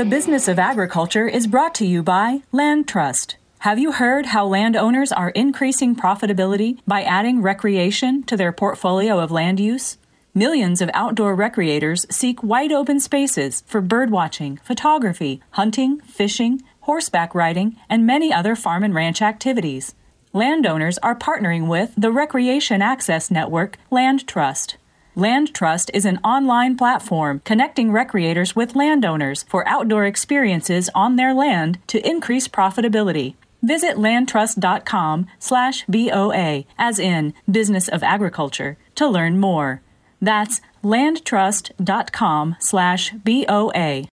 [0.00, 3.34] The Business of Agriculture is brought to you by LandTrust.
[3.58, 9.30] Have you heard how landowners are increasing profitability by adding recreation to their portfolio of
[9.30, 9.98] land use?
[10.32, 17.76] Millions of outdoor recreators seek wide open spaces for birdwatching, photography, hunting, fishing, horseback riding,
[17.90, 19.94] and many other farm and ranch activities.
[20.32, 24.76] Landowners are partnering with the Recreation Access Network LandTrust.
[25.20, 31.78] LandTrust is an online platform connecting recreators with landowners for outdoor experiences on their land
[31.88, 33.34] to increase profitability.
[33.62, 39.82] Visit landtrust.com slash BOA, as in Business of Agriculture, to learn more.
[40.22, 44.08] That's landtrust.com slash BOA.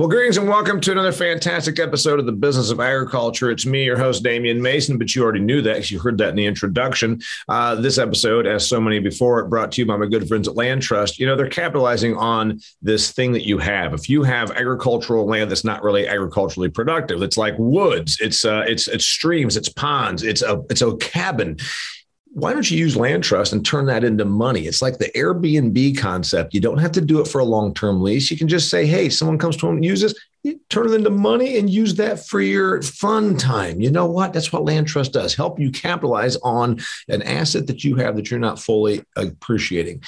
[0.00, 3.50] Well, greetings and welcome to another fantastic episode of the Business of Agriculture.
[3.50, 6.30] It's me, your host, Damian Mason, but you already knew that because you heard that
[6.30, 7.20] in the introduction.
[7.50, 10.48] Uh, this episode, as so many before it, brought to you by my good friends
[10.48, 11.18] at LandTrust.
[11.18, 13.92] You know, they're capitalizing on this thing that you have.
[13.92, 18.64] If you have agricultural land that's not really agriculturally productive, it's like woods, it's uh,
[18.66, 21.58] it's it's streams, it's ponds, it's a it's a cabin
[22.32, 24.66] why don't you use LandTrust and turn that into money?
[24.66, 26.54] It's like the Airbnb concept.
[26.54, 28.30] You don't have to do it for a long term lease.
[28.30, 30.14] You can just say, hey, someone comes to and uses,
[30.70, 33.80] turn it into money and use that for your fun time.
[33.80, 34.32] You know what?
[34.32, 38.40] That's what LandTrust does help you capitalize on an asset that you have that you're
[38.40, 40.02] not fully appreciating.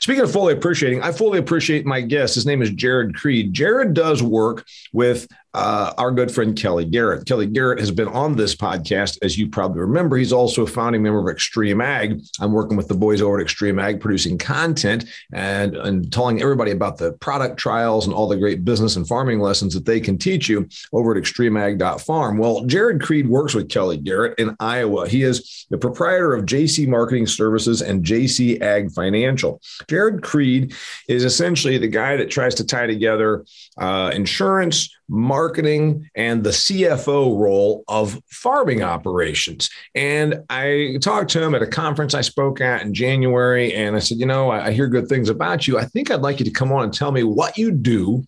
[0.00, 2.34] Speaking of fully appreciating, I fully appreciate my guest.
[2.34, 3.54] His name is Jarod Creed.
[3.54, 7.26] Jarod does work with uh, our good friend Kelly Garrett.
[7.26, 10.16] Kelly Garrett has been on this podcast, as you probably remember.
[10.16, 12.20] He's also a founding member of Extreme Ag.
[12.40, 16.70] I'm working with the boys over at Extreme Ag, producing content and, and telling everybody
[16.72, 20.18] about the product trials and all the great business and farming lessons that they can
[20.18, 22.36] teach you over at extremeag.farm.
[22.36, 25.08] Well, Jarod Creed works with Kelly Garrett in Iowa.
[25.08, 29.60] He is the proprietor of JC Marketing Services and JC Ag Financial.
[29.86, 30.74] Jarod Creed
[31.08, 33.44] is essentially the guy that tries to tie together
[33.78, 39.70] uh, insurance, marketing and the CFO role of farming operations.
[39.94, 43.98] And I talked to him at a conference I spoke at in January, and I
[44.00, 45.78] said, You know, I hear good things about you.
[45.78, 48.24] I think I'd like you to come on and tell me what you do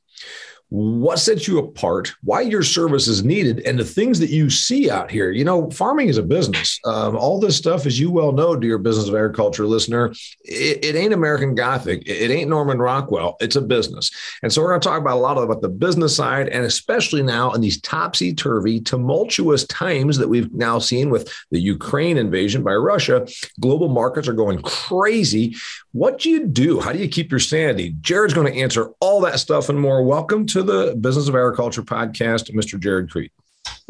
[0.70, 4.88] what sets you apart, why your service is needed, and the things that you see
[4.88, 5.32] out here.
[5.32, 6.78] You know, farming is a business.
[6.84, 10.12] Um, all this stuff, as you well know, dear business of agriculture listener,
[10.44, 12.06] it, it ain't American Gothic.
[12.06, 13.36] It, it, ain't Norman Rockwell.
[13.40, 14.12] It's a business.
[14.44, 17.22] And so we're going to talk about a lot about the business side, and especially
[17.22, 22.62] now in these topsy turvy, tumultuous times that we've now seen with the Ukraine invasion
[22.62, 23.26] by Russia.
[23.58, 25.56] Global markets are going crazy.
[25.92, 26.78] What do you do?
[26.78, 27.94] How do you keep your sanity?
[28.00, 30.04] Jarod's going to answer all that stuff and more.
[30.04, 32.78] Welcome to the Business of Agriculture podcast, Mr.
[32.78, 33.30] Jarod Creed.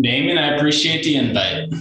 [0.01, 1.73] Damon, I appreciate the invite.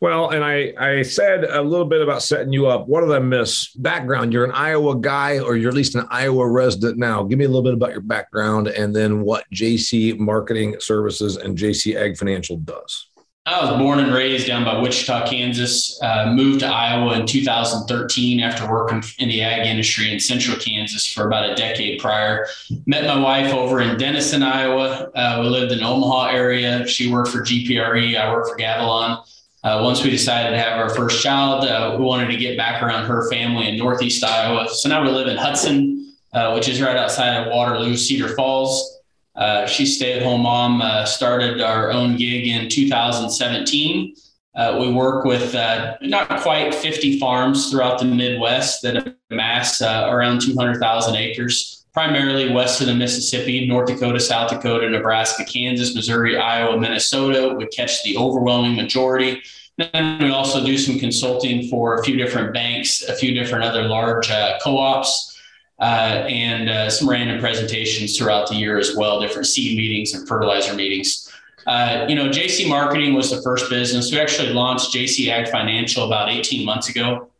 [0.00, 2.86] Well, and I, I said a little bit about setting you up.
[2.86, 3.72] What did I miss?
[3.76, 4.32] Background.
[4.32, 7.22] You're an Iowa guy, or you're at least an Iowa resident now.
[7.22, 11.56] Give me a little bit about your background and then what JC Marketing Services and
[11.56, 13.08] JC Ag Financial does.
[13.44, 16.00] I was born and raised down by Wichita, Kansas.
[16.00, 21.04] Uh, moved to Iowa in 2013 after working in the ag industry in central Kansas
[21.04, 22.46] for about a decade prior.
[22.86, 25.10] Met my wife over in Denison, Iowa.
[25.16, 26.86] Uh, we lived in the Omaha area.
[26.86, 28.16] She worked for GPRE.
[28.16, 29.24] I worked for Gavilon.
[29.64, 32.80] Uh, once we decided to have our first child, uh, we wanted to get back
[32.80, 34.68] around her family in Northeast Iowa.
[34.68, 38.91] So now we live in Hudson, uh, which is right outside of Waterloo, Cedar Falls.
[39.34, 40.82] Uh, she's stay-at-home mom.
[40.82, 44.14] Uh, started our own gig in 2017.
[44.54, 50.08] Uh, we work with uh, not quite 50 farms throughout the Midwest that amass uh,
[50.10, 56.36] around 200,000 acres, primarily west of the Mississippi, North Dakota, South Dakota, Nebraska, Kansas, Missouri,
[56.36, 57.54] Iowa, Minnesota.
[57.56, 59.42] We catch the overwhelming majority.
[59.78, 63.84] Then we also do some consulting for a few different banks, a few different other
[63.84, 65.31] large uh, co-ops
[65.82, 70.28] uh, and uh, some random presentations throughout the year as well, different seed meetings and
[70.28, 71.28] fertilizer meetings.
[71.66, 74.12] Uh, you know, JC Marketing was the first business.
[74.12, 77.30] We actually launched JC Ag Financial about 18 months ago.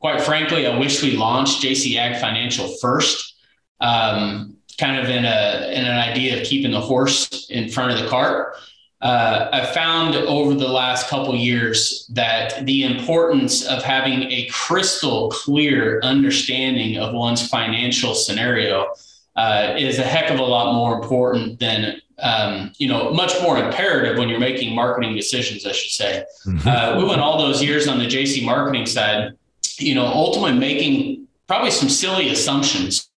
[0.00, 3.34] Quite frankly, I wish we launched JC Ag Financial first,
[3.80, 8.02] um, kind of in a in an idea of keeping the horse in front of
[8.02, 8.56] the cart
[9.02, 15.30] uh, I found over the last couple years that the importance of having a crystal
[15.30, 18.92] clear understanding of one's financial scenario
[19.36, 23.56] uh, is a heck of a lot more important than um, you know much more
[23.56, 26.68] imperative when you're making marketing decisions i should say mm-hmm.
[26.68, 29.32] uh, we went all those years on the jc marketing side
[29.78, 33.09] you know ultimately making probably some silly assumptions on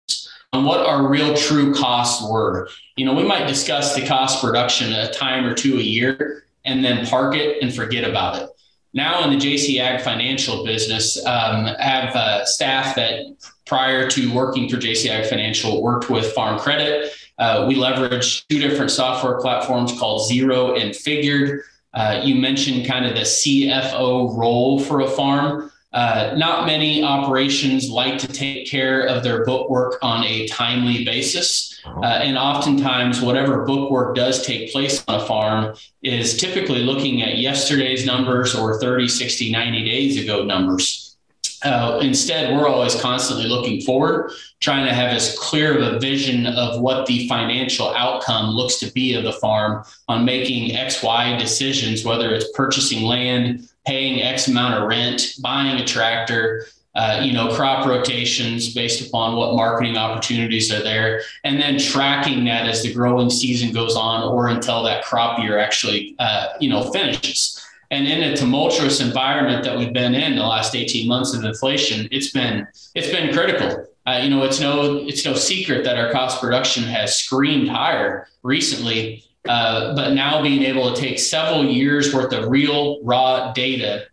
[0.61, 2.69] what our real true costs were.
[2.95, 6.85] You know, we might discuss the cost production a time or two a year and
[6.85, 8.49] then park it and forget about it.
[8.93, 13.25] Now in the JC Ag financial business, um, have uh, staff that
[13.65, 17.11] prior to working for JC Ag Financial, worked with Farm Credit.
[17.39, 21.63] Uh, we leverage two different software platforms called Xero and Figured.
[21.95, 25.71] Uh, you mentioned kind of the CFO role for a farm.
[25.93, 31.79] Uh, not many operations like to take care of their bookwork on a timely basis.
[31.85, 31.99] Uh-huh.
[31.99, 37.37] Uh, and oftentimes, whatever bookwork does take place on a farm is typically looking at
[37.37, 41.15] yesterday's numbers or 30, 60, 90 days ago numbers.
[41.63, 46.45] Uh, instead, we're always constantly looking forward, trying to have as clear of a vision
[46.45, 51.37] of what the financial outcome looks to be of the farm on making X, Y
[51.37, 57.33] decisions, whether it's purchasing land, paying X amount of rent, buying a tractor, uh, you
[57.33, 62.83] know, crop rotations based upon what marketing opportunities are there, and then tracking that as
[62.83, 67.59] the growing season goes on or until that crop year actually, uh, you know, finishes.
[67.89, 72.07] And in a tumultuous environment that we've been in the last 18 months of inflation,
[72.11, 73.87] it's been it's been critical.
[74.05, 78.27] Uh, you know, it's no it's no secret that our cost production has screamed higher
[78.41, 79.23] recently.
[79.47, 84.05] Uh, but now being able to take several years worth of real raw data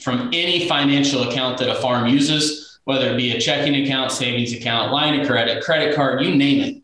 [0.00, 4.52] from any financial account that a farm uses, whether it be a checking account, savings
[4.54, 6.82] account, line of credit, credit card, you name it.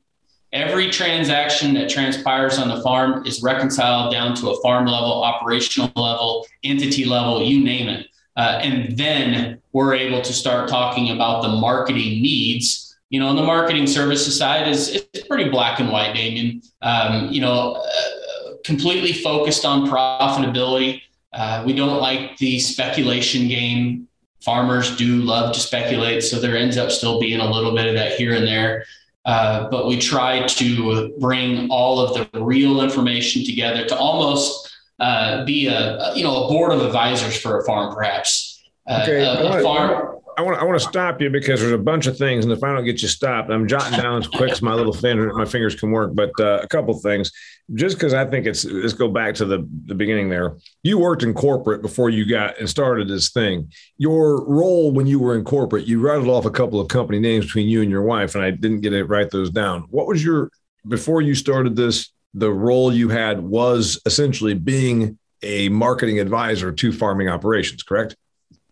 [0.53, 5.91] Every transaction that transpires on the farm is reconciled down to a farm level, operational
[5.97, 8.06] level, entity level, you name it.
[8.37, 12.83] Uh, and then we're able to start talking about the marketing needs.
[13.14, 16.61] You know, on the marketing services side is it's pretty black and white, Damian.
[16.82, 21.00] Um, you know, uh, completely focused on profitability.
[21.32, 24.08] Uh, we don't like the speculation game.
[24.43, 27.94] Farmers do love to speculate, so there ends up still being a little bit of
[27.94, 28.84] that here and there.
[29.25, 35.44] Uh, but we try to bring all of the real information together to almost uh,
[35.44, 38.60] be a, you know a board of advisors for a farm, perhaps.
[38.88, 40.19] Uh, okay, a, a farm.
[40.36, 42.62] I want I want to stop you because there's a bunch of things, and if
[42.62, 45.44] I don't get you stopped, I'm jotting down as quick as my little finger, my
[45.44, 46.14] fingers can work.
[46.14, 47.31] But uh, a couple things,
[47.75, 50.56] just because I think it's let's go back to the the beginning there.
[50.82, 53.70] You worked in corporate before you got and started this thing.
[53.96, 57.46] Your role when you were in corporate, you rattled off a couple of company names
[57.46, 59.86] between you and your wife, and I didn't get to write those down.
[59.90, 60.50] What was your
[60.88, 62.10] before you started this?
[62.36, 68.16] The role you had was essentially being a marketing advisor to farming operations, correct?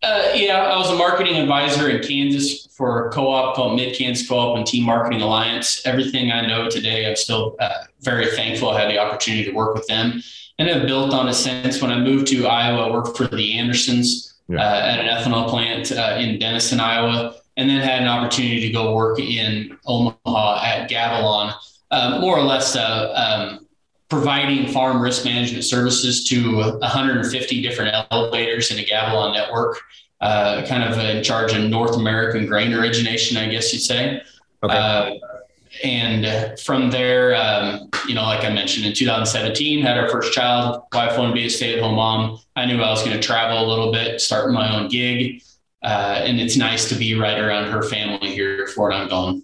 [0.03, 4.29] Uh, yeah, I was a marketing advisor in Kansas for a co-op called Mid Kansas
[4.29, 5.81] Co-op and Team Marketing Alliance.
[5.87, 9.75] Everything I know today, I'm still uh, very thankful I had the opportunity to work
[9.75, 10.21] with them,
[10.59, 11.81] and have built on a sense.
[11.81, 14.61] When I moved to Iowa, I worked for the Andersons yeah.
[14.61, 18.73] uh, at an ethanol plant uh, in Denison, Iowa, and then had an opportunity to
[18.73, 21.55] go work in Omaha at Gavilon,
[21.93, 23.67] uh, more or less uh, um,
[24.13, 29.81] providing farm risk management services to 150 different elevators in a Gavilon network,
[30.21, 34.21] uh, kind of in charge of North American grain origination, I guess you'd say.
[34.63, 34.77] Okay.
[34.77, 35.15] Uh,
[35.83, 40.83] and from there, um, you know, like I mentioned, in 2017, had our first child.
[40.93, 42.39] Wife wanted to be a stay-at-home mom.
[42.55, 45.43] I knew I was going to travel a little bit, start my own gig,
[45.83, 49.43] uh, and it's nice to be right around her family here for I'm going.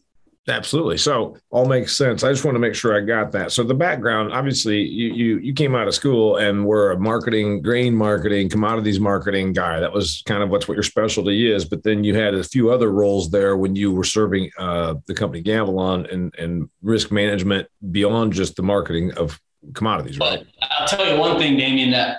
[0.48, 0.96] Absolutely.
[0.96, 2.24] So all makes sense.
[2.24, 3.52] I just want to make sure I got that.
[3.52, 7.60] So the background, obviously, you you you came out of school and were a marketing,
[7.60, 9.78] grain marketing, commodities marketing guy.
[9.80, 11.64] That was kind of what's what your specialty is.
[11.64, 15.14] But then you had a few other roles there when you were serving uh, the
[15.14, 19.38] company Gavilon and and risk management beyond just the marketing of
[19.74, 20.18] commodities.
[20.18, 20.46] Right.
[20.62, 21.90] I'll tell you one thing, Damian.
[21.90, 22.18] That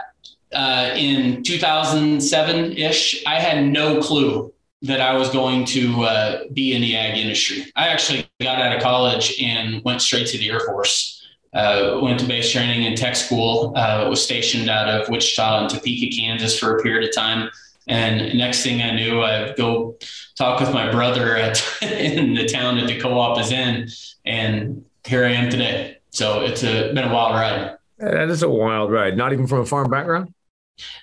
[0.53, 6.73] uh, in 2007 ish, I had no clue that I was going to uh, be
[6.73, 7.71] in the ag industry.
[7.75, 11.15] I actually got out of college and went straight to the Air Force.
[11.51, 13.73] Uh, went to base training and tech school.
[13.75, 17.49] Uh, was stationed out of Wichita and Topeka, Kansas for a period of time.
[17.87, 19.97] And next thing I knew, I'd go
[20.37, 23.89] talk with my brother at, in the town that the co-op is in,
[24.25, 25.97] and here I am today.
[26.11, 27.77] So it's a, been a wild ride.
[27.97, 29.17] That is a wild ride.
[29.17, 30.33] Not even from a farm background.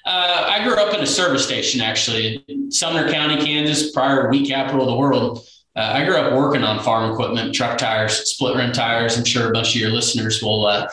[0.05, 4.49] Uh, I grew up in a service station, actually, in Sumner County, Kansas, prior wheat
[4.49, 5.47] capital of the world.
[5.75, 9.19] Uh, I grew up working on farm equipment, truck tires, split rim tires.
[9.19, 10.89] I'm sure a bunch of your listeners will uh,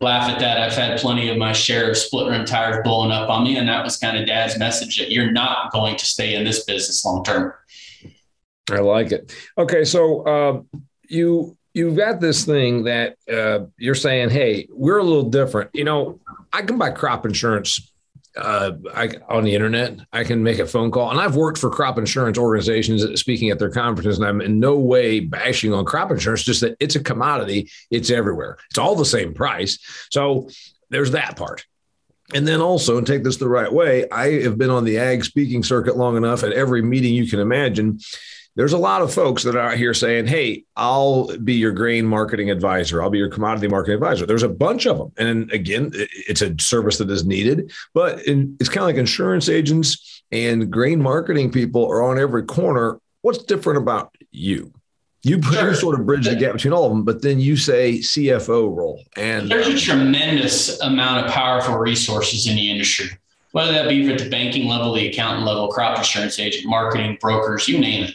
[0.00, 0.58] laugh at that.
[0.58, 3.68] I've had plenty of my share of split rim tires blowing up on me, and
[3.68, 7.04] that was kind of Dad's message that you're not going to stay in this business
[7.04, 7.52] long term.
[8.70, 9.34] I like it.
[9.58, 10.62] Okay, so uh,
[11.08, 15.70] you you've got this thing that uh, you're saying, hey, we're a little different.
[15.74, 16.20] You know,
[16.52, 17.91] I can buy crop insurance
[18.36, 19.98] uh, I, on the internet.
[20.12, 23.58] I can make a phone call, and I've worked for crop insurance organizations speaking at
[23.58, 26.42] their conferences, and I'm in no way bashing on crop insurance.
[26.42, 28.58] Just that it's a commodity; it's everywhere.
[28.70, 29.78] It's all the same price.
[30.10, 30.48] So
[30.90, 31.66] there's that part.
[32.34, 35.24] And then also, and take this the right way, I have been on the ag
[35.24, 37.98] speaking circuit long enough at every meeting you can imagine
[38.54, 42.06] there's a lot of folks that are out here saying, Hey, I'll be your grain
[42.06, 43.02] marketing advisor.
[43.02, 44.26] I'll be your commodity marketing advisor.
[44.26, 45.12] There's a bunch of them.
[45.16, 49.48] And again, it's a service that is needed, but in, it's kind of like insurance
[49.48, 52.98] agents and grain marketing people are on every corner.
[53.22, 54.72] What's different about you?
[55.24, 55.70] You, sure.
[55.70, 58.76] you sort of bridge the gap between all of them, but then you say CFO
[58.76, 59.00] role.
[59.16, 63.06] And there's a tremendous amount of powerful resources in the industry,
[63.52, 67.68] whether that be at the banking level, the accountant level, crop insurance agent, marketing, brokers,
[67.68, 68.14] you name it.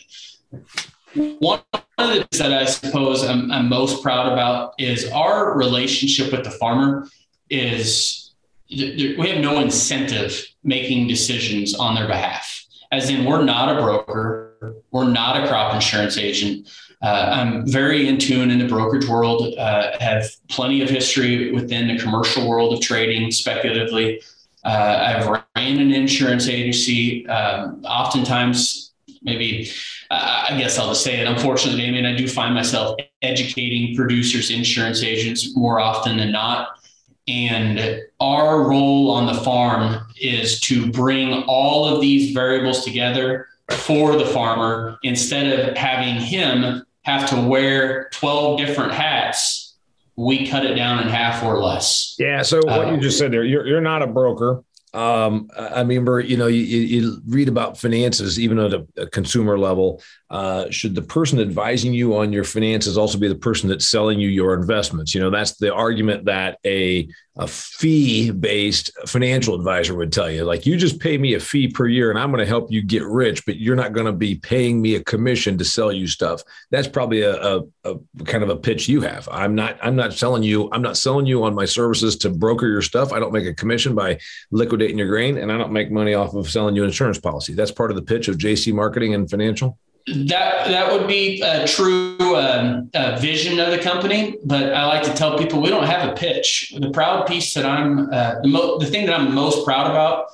[1.39, 6.32] One of the things that I suppose I'm, I'm most proud about is our relationship
[6.32, 7.08] with the farmer
[7.50, 8.34] is
[8.70, 12.66] we have no incentive making decisions on their behalf.
[12.92, 16.70] As in, we're not a broker, we're not a crop insurance agent.
[17.01, 21.88] Uh, I'm very in tune in the brokerage world, uh, have plenty of history within
[21.88, 24.22] the commercial world of trading speculatively.
[24.63, 27.27] Uh, I've ran an insurance agency.
[27.27, 28.87] Um, oftentimes,
[29.22, 29.70] maybe
[30.10, 31.28] I guess I'll just say it.
[31.28, 36.80] Unfortunately, I mean, I do find myself educating producers, insurance agents more often than not.
[37.28, 44.16] And our role on the farm is to bring all of these variables together for
[44.16, 49.76] the farmer instead of having him have to wear 12 different hats.
[50.16, 52.16] We cut it down in half or less.
[52.18, 52.42] Yeah.
[52.42, 54.64] So, what uh, you just said there, you're, you're not a broker.
[54.98, 59.56] Um, I remember, you know, you, you, read about finances, even at a, a consumer
[59.56, 60.01] level.
[60.32, 64.20] Uh, should the person advising you on your finances also be the person that's selling
[64.20, 65.13] you your investments?
[65.13, 67.08] You know, that's the argument that a
[67.39, 70.44] a fee based financial advisor would tell you.
[70.44, 72.82] Like, you just pay me a fee per year and I'm going to help you
[72.82, 76.08] get rich, but you're not going to be paying me a commission to sell you
[76.08, 76.41] stuff.
[76.72, 79.29] That's probably a, a, a, kind of a pitch you have.
[79.32, 82.67] I'm not, I'm not selling you, I'm not selling you on my services to broker
[82.67, 83.13] your stuff.
[83.13, 84.20] I don't make a commission by
[84.51, 87.53] liquidating your grain and I don't make money off of selling you an insurance policy.
[87.53, 89.77] That's part of the pitch of JC marketing and financial.
[90.08, 95.14] That that would be a true um, vision of the company, but I like to
[95.14, 96.74] tell people we don't have a pitch.
[96.80, 100.28] The proud piece that I'm uh, the, mo- the thing that I'm most proud about.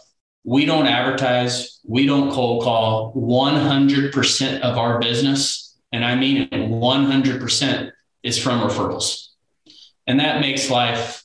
[0.46, 1.80] We don't advertise.
[1.88, 3.13] We don't cold call.
[3.15, 7.92] 100% of our business, and I mean it, 100%
[8.24, 9.30] is from referrals,
[10.06, 11.23] and that makes life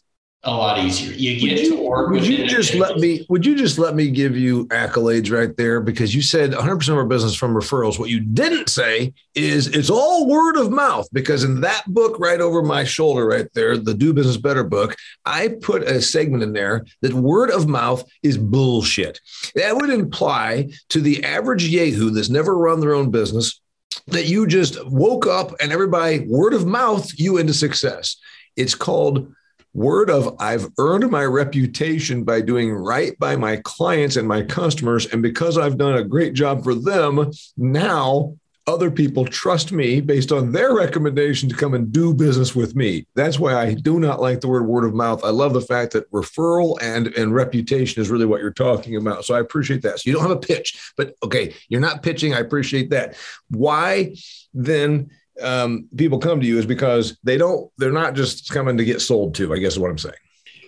[0.48, 1.12] a lot easier.
[1.12, 2.10] You get you, to work.
[2.10, 3.26] Would you just let me?
[3.28, 5.80] Would you just let me give you accolades right there?
[5.80, 7.98] Because you said 100 percent of our business from referrals.
[7.98, 11.06] What you didn't say is it's all word of mouth.
[11.12, 14.96] Because in that book right over my shoulder, right there, the Do Business Better book,
[15.24, 19.20] I put a segment in there that word of mouth is bullshit.
[19.54, 23.60] That would imply to the average yahoo that's never run their own business
[24.06, 28.16] that you just woke up and everybody word of mouth you into success.
[28.56, 29.32] It's called
[29.74, 35.06] word of I've earned my reputation by doing right by my clients and my customers.
[35.06, 38.36] And because I've done a great job for them, now
[38.68, 43.06] other people trust me based on their recommendation to come and do business with me.
[43.14, 45.24] That's why I do not like the word word of mouth.
[45.24, 49.24] I love the fact that referral and, and reputation is really what you're talking about.
[49.24, 50.00] So I appreciate that.
[50.00, 52.34] So you don't have a pitch, but okay, you're not pitching.
[52.34, 53.16] I appreciate that.
[53.48, 54.14] Why
[54.52, 55.10] then
[55.42, 59.00] um, people come to you is because they don't they're not just coming to get
[59.00, 60.14] sold to i guess is what i'm saying.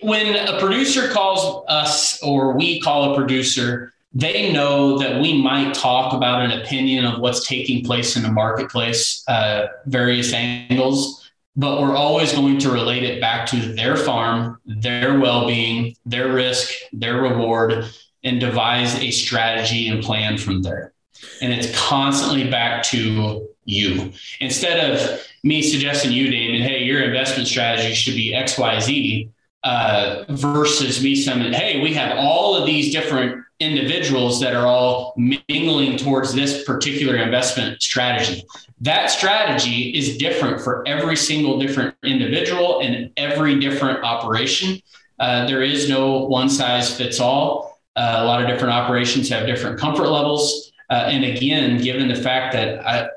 [0.01, 5.73] When a producer calls us or we call a producer they know that we might
[5.73, 11.81] talk about an opinion of what's taking place in the marketplace uh, various angles but
[11.81, 17.21] we're always going to relate it back to their farm their well-being their risk their
[17.21, 17.85] reward
[18.23, 20.93] and devise a strategy and plan from there
[21.41, 24.11] and it's constantly back to you.
[24.39, 29.29] Instead of me suggesting you, Damon, hey, your investment strategy should be XYZ,
[29.63, 35.13] uh, versus me saying, hey, we have all of these different individuals that are all
[35.17, 38.43] mingling towards this particular investment strategy.
[38.81, 44.81] That strategy is different for every single different individual and every different operation.
[45.19, 47.79] Uh, there is no one size fits all.
[47.95, 50.70] Uh, a lot of different operations have different comfort levels.
[50.91, 53.09] Uh, and again, given the fact that I,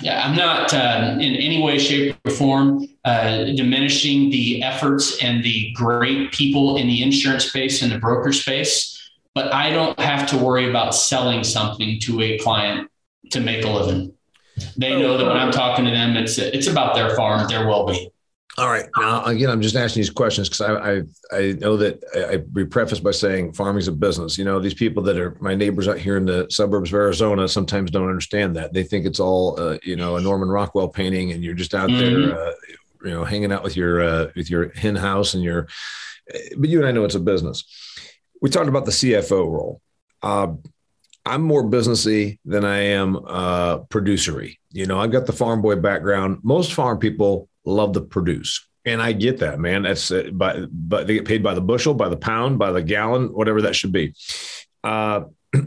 [0.00, 5.42] yeah, I'm not um, in any way, shape, or form uh, diminishing the efforts and
[5.42, 10.28] the great people in the insurance space and the broker space, but I don't have
[10.30, 12.90] to worry about selling something to a client
[13.30, 14.12] to make a living.
[14.76, 18.10] They know that when I'm talking to them, it's it's about their farm, their well-being.
[18.58, 18.88] All right.
[18.96, 21.02] Now, again, I'm just asking these questions because I, I,
[21.38, 24.38] I know that I, I preface by saying farming is a business.
[24.38, 27.48] You know, these people that are my neighbors out here in the suburbs of Arizona
[27.48, 28.72] sometimes don't understand that.
[28.72, 31.90] They think it's all, uh, you know, a Norman Rockwell painting, and you're just out
[31.90, 32.28] mm-hmm.
[32.30, 32.52] there, uh,
[33.04, 35.68] you know, hanging out with your uh, with your hen house and your.
[36.56, 37.64] But you and I know it's a business.
[38.40, 39.82] We talked about the CFO role.
[40.22, 40.54] Uh,
[41.26, 44.60] I'm more businessy than I am uh, producery.
[44.70, 46.38] You know, I've got the farm boy background.
[46.42, 48.66] Most farm people love to produce.
[48.84, 49.82] And I get that, man.
[49.82, 52.82] That's uh, by, but they get paid by the bushel, by the pound, by the
[52.82, 54.14] gallon, whatever that should be.
[54.84, 55.24] Uh,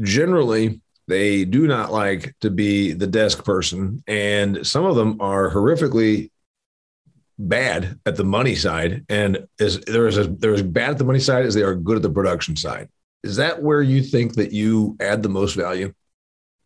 [0.00, 5.50] generally, they do not like to be the desk person, and some of them are
[5.50, 6.30] horrifically
[7.38, 11.04] bad at the money side, and is there is a, they're as bad at the
[11.04, 12.88] money side as they are good at the production side.
[13.24, 15.92] Is that where you think that you add the most value?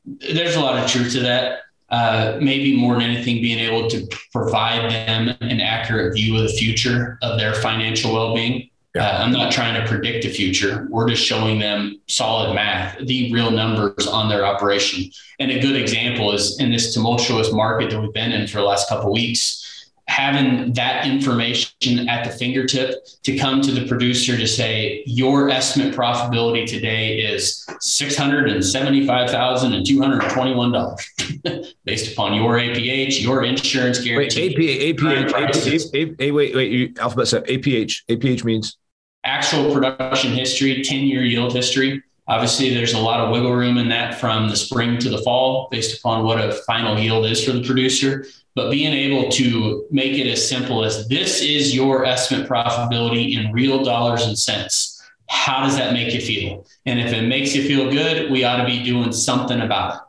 [0.05, 1.61] There's a lot of truth to that.
[1.93, 6.49] Uh, maybe more than anything, being able to provide them an accurate view of the
[6.49, 8.71] future of their financial well-being.
[8.95, 9.09] Yeah.
[9.09, 10.87] Uh, I'm not trying to predict the future.
[10.91, 15.11] We're just showing them solid math, the real numbers on their operation.
[15.39, 18.65] And a good example is in this tumultuous market that we've been in for the
[18.65, 19.63] last couple of weeks
[20.13, 25.95] having that information at the fingertip to come to the producer to say your estimate
[25.95, 31.09] profitability today is six hundred and seventy-five thousand and two hundred twenty-one dollars,
[31.85, 34.55] based upon your APH, your insurance guarantee.
[34.55, 37.47] Wait, APH, APH, APH, wait, wait, you alphabet set.
[37.47, 38.77] APH, APH means
[39.25, 42.03] actual production history, ten-year yield history.
[42.29, 45.69] Obviously, there's a lot of wiggle room in that from the spring to the fall,
[45.71, 48.25] based upon what a final yield is for the producer
[48.55, 53.53] but being able to make it as simple as this is your estimate profitability in
[53.53, 55.03] real dollars and cents.
[55.29, 56.67] How does that make you feel?
[56.85, 60.01] And if it makes you feel good, we ought to be doing something about it.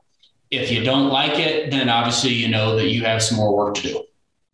[0.52, 3.76] If you don't like it, then obviously you know that you have some more work
[3.76, 4.04] to do.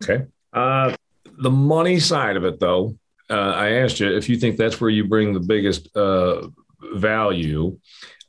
[0.02, 0.24] Okay.
[0.52, 0.94] Uh,
[1.38, 2.96] the money side of it, though,
[3.28, 6.48] uh, I asked you if you think that's where you bring the biggest uh,
[6.94, 7.78] value.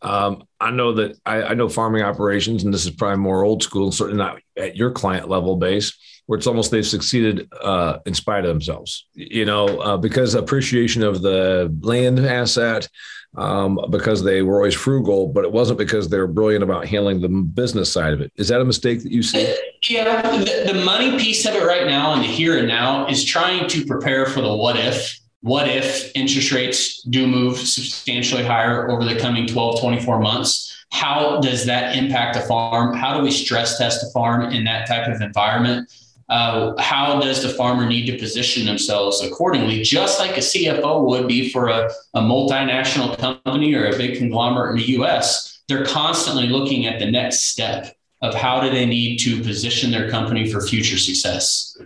[0.01, 3.61] Um, I know that I, I, know farming operations, and this is probably more old
[3.61, 8.15] school, certainly not at your client level base, where it's almost they've succeeded uh, in
[8.15, 9.05] spite of themselves.
[9.13, 12.89] You know, uh, because appreciation of the land asset,
[13.37, 17.21] um, because they were always frugal, but it wasn't because they were brilliant about handling
[17.21, 18.31] the business side of it.
[18.35, 19.55] Is that a mistake that you see?
[19.87, 23.23] Yeah, the, the money piece of it right now and the here and now is
[23.23, 28.89] trying to prepare for the what if what if interest rates do move substantially higher
[28.89, 30.67] over the coming 12, 24 months?
[30.91, 32.95] How does that impact a farm?
[32.95, 35.91] How do we stress test a farm in that type of environment?
[36.29, 41.27] Uh, how does the farmer need to position themselves accordingly, just like a CFO would
[41.27, 45.61] be for a, a multinational company or a big conglomerate in the US?
[45.67, 50.09] They're constantly looking at the next step of how do they need to position their
[50.09, 51.77] company for future success.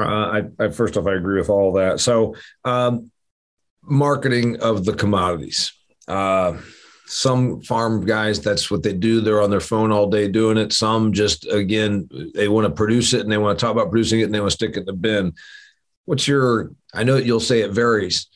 [0.00, 2.00] Uh, I, I, first off, I agree with all that.
[2.00, 3.10] So, um,
[3.82, 5.72] marketing of the commodities.
[6.08, 6.58] Uh,
[7.06, 9.20] some farm guys, that's what they do.
[9.20, 10.72] They're on their phone all day doing it.
[10.72, 14.20] Some just, again, they want to produce it and they want to talk about producing
[14.20, 15.34] it and they want to stick it in the bin.
[16.06, 18.28] What's your, I know you'll say it varies.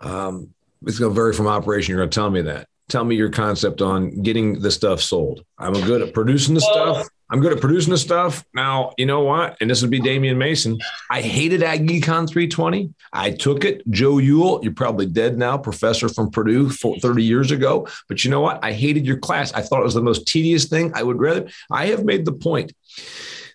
[0.00, 0.52] Um,
[0.86, 1.92] it's going to vary from operation.
[1.92, 2.68] You're going to tell me that.
[2.88, 5.44] Tell me your concept on getting the stuff sold.
[5.58, 7.08] I'm good at producing the well, stuff.
[7.30, 8.44] I'm good at producing the stuff.
[8.54, 9.56] Now, you know what?
[9.60, 10.78] And this would be Damian Mason.
[11.10, 12.92] I hated Ag Econ 320.
[13.12, 13.88] I took it.
[13.90, 17.86] Joe Yule, you're probably dead now, professor from Purdue 30 years ago.
[18.08, 18.64] But you know what?
[18.64, 19.52] I hated your class.
[19.52, 20.92] I thought it was the most tedious thing.
[20.94, 22.72] I would rather, I have made the point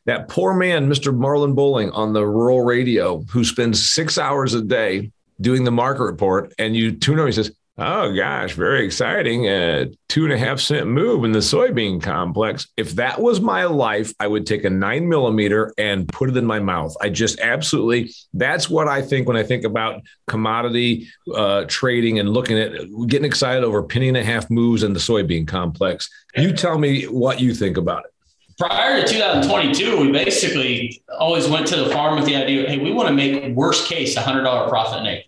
[0.06, 1.16] that poor man, Mr.
[1.16, 6.04] Marlon Bowling on the rural radio, who spends six hours a day doing the market
[6.04, 9.48] report, and you tune him, he says, Oh gosh, very exciting.
[9.48, 12.68] A two and a half cent move in the soybean complex.
[12.78, 16.46] If that was my life, I would take a nine millimeter and put it in
[16.46, 16.96] my mouth.
[17.02, 22.30] I just absolutely, that's what I think when I think about commodity uh, trading and
[22.30, 22.74] looking at
[23.08, 26.08] getting excited over penny and a half moves in the soybean complex.
[26.36, 28.12] You tell me what you think about it
[28.60, 32.94] prior to 2022, we basically always went to the farm with the idea, hey, we
[32.94, 35.28] want to make worst case $100 profit an acre.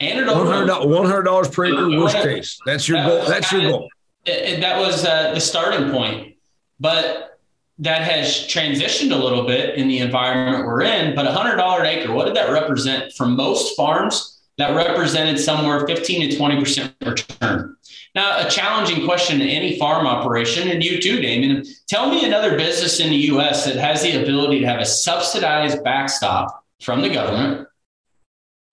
[0.00, 2.58] One hundred dollars per acre, worst case.
[2.64, 3.24] That's your that goal.
[3.26, 3.88] That's your goal.
[4.24, 6.36] It, that was uh, the starting point,
[6.78, 7.38] but
[7.78, 11.14] that has transitioned a little bit in the environment we're in.
[11.14, 14.38] But hundred dollar an acre, what did that represent for most farms?
[14.56, 17.76] That represented somewhere fifteen to twenty percent return.
[18.14, 21.64] Now, a challenging question in any farm operation, and you too, Damian.
[21.88, 23.64] Tell me another business in the U.S.
[23.66, 27.68] that has the ability to have a subsidized backstop from the government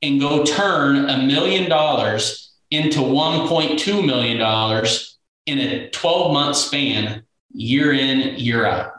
[0.02, 4.86] and go turn a million dollars into $1.2 million
[5.46, 8.92] in a 12 month span, year in, year out.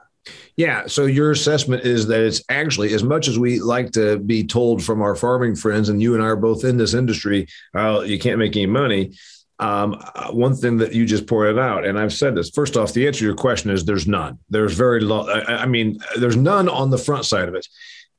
[0.57, 0.89] Yeah.
[0.89, 4.83] So your assessment is that it's actually as much as we like to be told
[4.83, 8.19] from our farming friends, and you and I are both in this industry, uh, you
[8.19, 9.13] can't make any money.
[9.61, 12.51] Um, uh, one thing that you just pointed out, and I've said this.
[12.51, 14.39] First off, the answer to your question is there's none.
[14.51, 15.29] There's very low.
[15.29, 17.67] I, I mean, there's none on the front side of it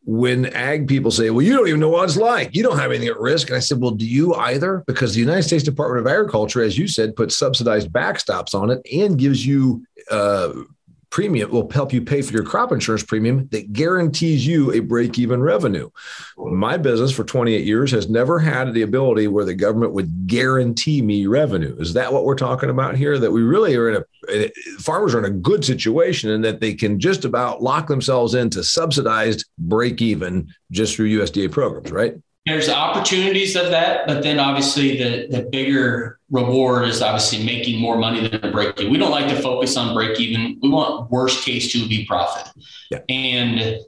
[0.06, 2.56] when ag people say, well, you don't even know what it's like.
[2.56, 3.50] You don't have anything at risk.
[3.50, 4.84] And I said, well, do you either?
[4.88, 8.82] Because the United States Department of Agriculture, as you said, puts subsidized backstops on it
[8.92, 10.52] and gives you uh,
[11.10, 15.18] premium will help you pay for your crop insurance premium that guarantees you a break
[15.18, 15.90] even revenue.
[16.38, 21.02] My business for 28 years has never had the ability where the government would guarantee
[21.02, 21.76] me revenue.
[21.80, 23.18] Is that what we're talking about here?
[23.18, 26.60] That we really are in a, eh, farmers are in a good situation and that
[26.60, 32.16] they can just about lock themselves into subsidized break even just through USDA programs, right?
[32.50, 37.96] There's opportunities of that, but then obviously the, the bigger reward is obviously making more
[37.96, 38.92] money than a break even.
[38.92, 40.60] We don't like to focus on break even.
[40.60, 42.52] We want worst case to be profit.
[42.90, 43.02] Yeah.
[43.08, 43.80] And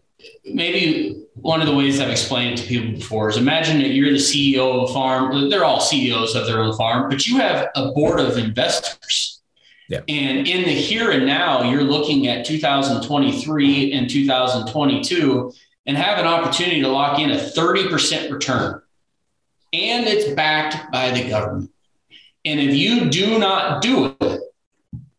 [0.45, 4.11] maybe one of the ways I've explained it to people before is imagine that you're
[4.11, 5.49] the CEO of a farm.
[5.49, 9.41] They're all CEOs of their own farm, but you have a board of investors.
[9.89, 10.01] Yeah.
[10.07, 15.51] And in the here and now, you're looking at 2023 and 2022
[15.85, 18.81] and have an opportunity to lock in a 30% return.
[19.73, 21.71] And it's backed by the government.
[22.45, 24.41] And if you do not do it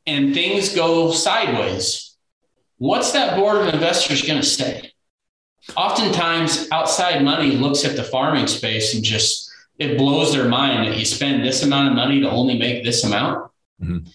[0.07, 2.17] and things go sideways,
[2.79, 4.93] what's that board of investors going to say?
[5.77, 10.99] Oftentimes, outside money looks at the farming space and just it blows their mind that
[10.99, 13.51] you spend this amount of money to only make this amount.
[13.81, 14.09] Mm-hmm.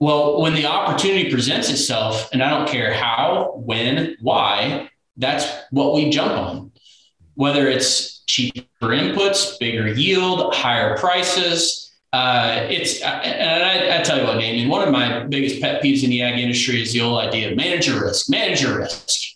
[0.00, 5.94] Well, when the opportunity presents itself, and I don't care how, when, why, that's what
[5.94, 6.72] we jump on.
[7.34, 11.92] Whether it's cheaper inputs, bigger yield, higher prices.
[12.12, 16.04] Uh, it's and I, I, tell you what, Damian, one of my biggest pet peeves
[16.04, 19.34] in the ag industry is the old idea of manage your risk, manage your risk.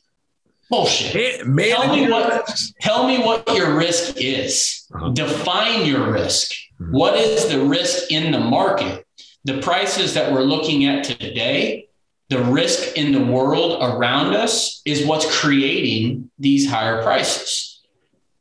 [0.70, 1.46] Bullshit.
[1.46, 4.86] Man, tell me what tell me what your risk is.
[4.94, 5.10] Uh-huh.
[5.10, 6.52] Define your risk.
[6.80, 6.92] Mm-hmm.
[6.92, 9.06] What is the risk in the market?
[9.44, 11.87] The prices that we're looking at today
[12.28, 17.80] the risk in the world around us is what's creating these higher prices.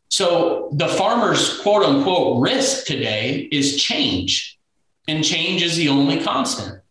[0.09, 4.59] So the farmer's quote unquote risk today is change,
[5.07, 6.81] and change is the only constant.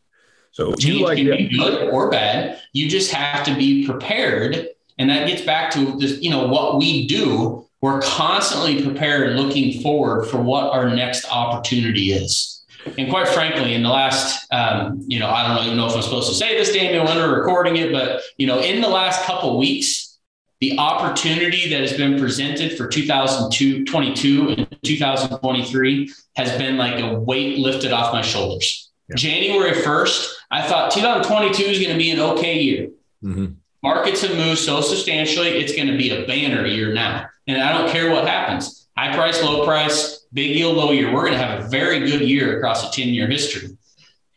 [0.52, 2.62] So change like can be good or bad.
[2.72, 6.20] You just have to be prepared, and that gets back to this.
[6.22, 7.66] You know what we do.
[7.82, 12.55] We're constantly prepared, looking forward for what our next opportunity is.
[12.98, 16.02] And quite frankly, in the last, um, you know, I don't even know if I'm
[16.02, 19.24] supposed to say this, Daniel, when we're recording it, but you know, in the last
[19.24, 20.18] couple weeks,
[20.60, 27.58] the opportunity that has been presented for 2022 and 2023 has been like a weight
[27.58, 28.90] lifted off my shoulders.
[29.08, 29.16] Yeah.
[29.16, 32.88] January 1st, I thought 2022 is going to be an okay year.
[33.22, 33.46] Mm-hmm.
[33.82, 37.26] Markets have moved so substantially, it's going to be a banner year now.
[37.46, 38.88] And I don't care what happens.
[38.96, 41.12] High price, low price, big yield, low year.
[41.12, 43.76] We're going to have a very good year across a 10 year history.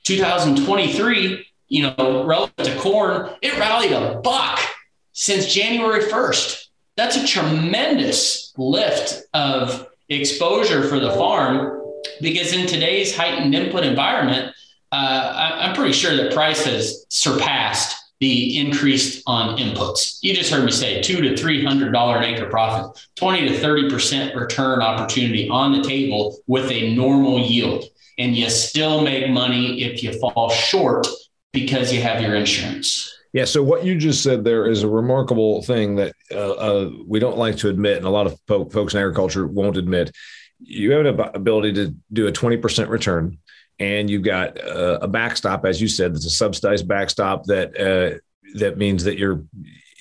[0.05, 4.59] 2023, you know, relative to corn, it rallied a buck
[5.11, 6.67] since January 1st.
[6.95, 11.83] That's a tremendous lift of exposure for the farm
[12.21, 14.55] because in today's heightened input environment,
[14.91, 20.19] uh, I'm pretty sure that price has surpassed the increase on inputs.
[20.21, 23.57] You just heard me say two to three hundred dollar an acre profit, twenty to
[23.57, 27.85] thirty percent return opportunity on the table with a normal yield,
[28.17, 31.07] and you still make money if you fall short
[31.53, 33.15] because you have your insurance.
[33.31, 33.45] Yeah.
[33.45, 37.37] So what you just said there is a remarkable thing that uh, uh, we don't
[37.37, 40.11] like to admit, and a lot of po- folks in agriculture won't admit.
[40.61, 43.37] You have an ability to do a twenty percent return
[43.79, 48.17] and you've got a backstop, as you said, that's a subsidized backstop that uh,
[48.55, 49.43] that means that you're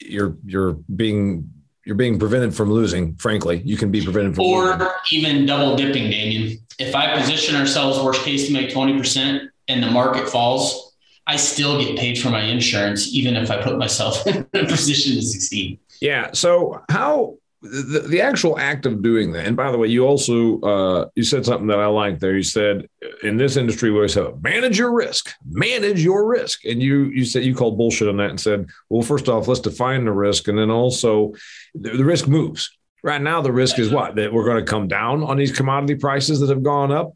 [0.00, 1.50] you're you're being
[1.84, 3.14] you're being prevented from losing.
[3.16, 4.88] Frankly, you can be prevented from or losing.
[5.12, 6.58] even double dipping, Damian.
[6.78, 11.36] If I position ourselves worst case to make twenty percent and the market falls, I
[11.36, 15.22] still get paid for my insurance, even if I put myself in a position to
[15.22, 15.78] succeed.
[16.00, 16.30] Yeah.
[16.32, 20.60] So how the, the actual act of doing that and by the way you also
[20.60, 22.36] uh, you said something that i like there.
[22.36, 22.88] You said
[23.22, 26.64] in this industry we always have manage your risk manage your risk.
[26.64, 29.60] And you you said you called bullshit on that and said well first off let's
[29.60, 30.48] define the risk.
[30.48, 31.32] And then also
[31.74, 32.70] the, the risk moves.
[33.02, 34.16] Right now the risk is what?
[34.16, 37.12] That we're going to come down on these commodity prices that have gone up.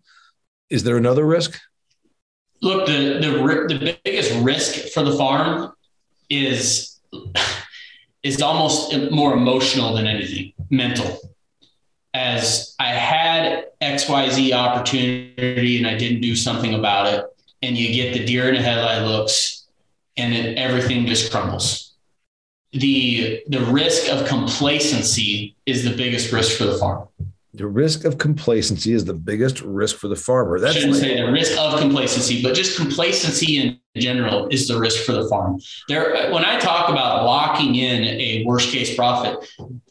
[0.71, 1.61] Is there another risk?
[2.61, 3.31] Look the the,
[3.79, 5.73] the biggest risk for the farm
[6.29, 7.01] is
[8.23, 11.19] is almost more emotional than anything, mental.
[12.15, 17.27] As I had XYZ opportunity and I didn't do something about it,
[17.63, 19.67] and you get the deer in the headlight looks,
[20.17, 21.95] and then everything just crumbles.
[22.73, 27.09] The, the risk of complacency is the biggest risk for the farm.
[27.55, 30.59] The risk of complacency is the biggest risk for the farmer.
[30.59, 34.69] That's I shouldn't like, say the risk of complacency, but just complacency in general is
[34.69, 35.61] the risk for the farm.
[35.87, 39.37] There, when I talk about locking in a worst case profit,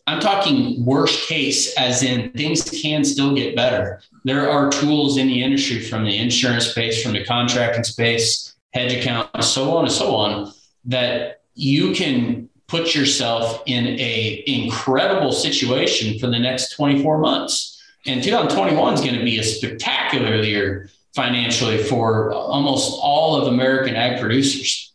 [0.07, 4.01] I'm talking worst case as in things can still get better.
[4.25, 8.93] There are tools in the industry from the insurance space, from the contracting space, hedge
[8.93, 10.51] accounts, so on and so on,
[10.85, 17.83] that you can put yourself in a incredible situation for the next 24 months.
[18.07, 23.95] And 2021 is going to be a spectacular year financially for almost all of American
[23.95, 24.93] ag producers.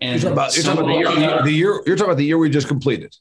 [0.00, 2.24] And you're talking about, you're talking about the, year, the, year, You're talking about the
[2.24, 3.14] year we just completed.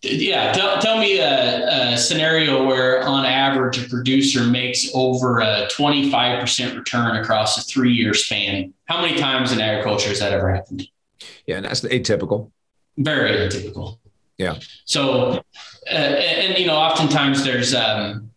[0.00, 5.68] Yeah, tell, tell me a, a, scenario where, on average, a producer makes over a
[5.70, 8.72] 25% return across a three year span.
[8.86, 10.88] How many times in agriculture has that ever happened?
[11.46, 12.50] Yeah, and that's atypical.
[12.96, 13.98] Very atypical.
[14.38, 14.58] Yeah.
[14.84, 15.42] So,
[15.90, 18.30] uh, and, you know, oftentimes there's um,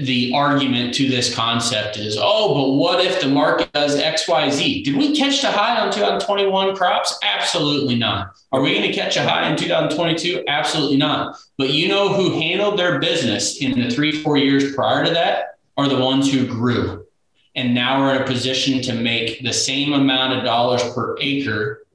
[0.00, 4.50] the argument to this concept is, oh, but what if the market does X, Y,
[4.50, 4.82] Z?
[4.84, 7.18] Did we catch the high on 2021 crops?
[7.22, 8.34] Absolutely not.
[8.52, 10.44] Are we going to catch a high in 2022?
[10.46, 11.36] Absolutely not.
[11.58, 15.58] But you know who handled their business in the three, four years prior to that
[15.76, 17.06] are the ones who grew.
[17.54, 21.86] And now we're in a position to make the same amount of dollars per acre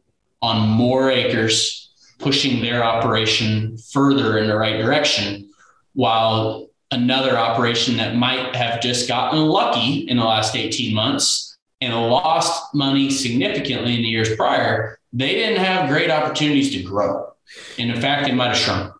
[0.41, 1.86] on more acres,
[2.17, 5.49] pushing their operation further in the right direction
[5.93, 11.93] while another operation that might have just gotten lucky in the last 18 months and
[11.93, 17.33] lost money significantly in the years prior, they didn't have great opportunities to grow.
[17.77, 18.93] And in fact, they might have shrunk.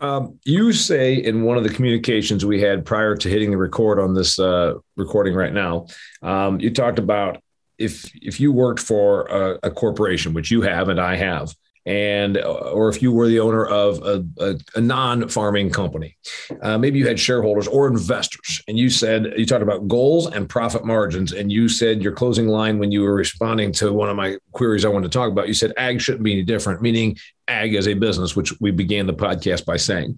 [0.00, 3.98] Um, you say in one of the communications we had prior to hitting the record
[3.98, 5.86] on this uh, recording right now,
[6.22, 7.40] um, you talked about
[7.78, 11.54] if if you worked for a, a corporation, which you have and I have,
[11.86, 16.16] and uh, or if you were the owner of a, a, a non-farming company
[16.62, 20.48] uh, maybe you had shareholders or investors and you said you talked about goals and
[20.48, 24.16] profit margins and you said your closing line when you were responding to one of
[24.16, 27.16] my queries i wanted to talk about you said ag shouldn't be any different meaning
[27.48, 30.16] ag as a business which we began the podcast by saying.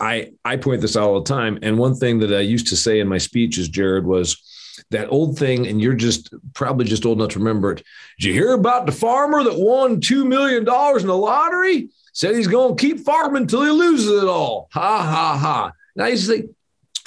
[0.00, 2.76] I i point this out all the time and one thing that i used to
[2.76, 4.42] say in my speeches jarod was
[4.90, 7.82] that old thing, and you're just probably just old enough to remember it.
[8.18, 11.90] Did you hear about the farmer that won $2 million in the lottery?
[12.12, 14.68] Said he's going to keep farming until he loses it all.
[14.72, 15.72] Ha, ha, ha.
[15.96, 16.50] Now you think,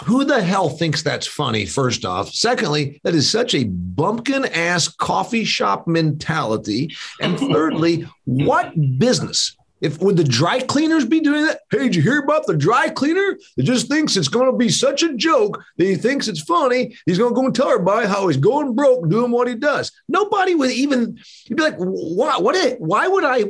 [0.04, 2.30] who the hell thinks that's funny, first off?
[2.30, 6.96] Secondly, that is such a bumpkin ass coffee shop mentality.
[7.22, 11.60] And thirdly, what business if would the dry cleaners be doing that?
[11.70, 14.70] Hey, did you hear about the dry cleaner that just thinks it's going to be
[14.70, 16.96] such a joke that he thinks it's funny?
[17.06, 19.92] He's going to go and tell everybody how he's going broke doing what he does.
[20.08, 22.38] Nobody would even you'd be like, why?
[22.38, 22.80] What?
[22.80, 23.44] Why would I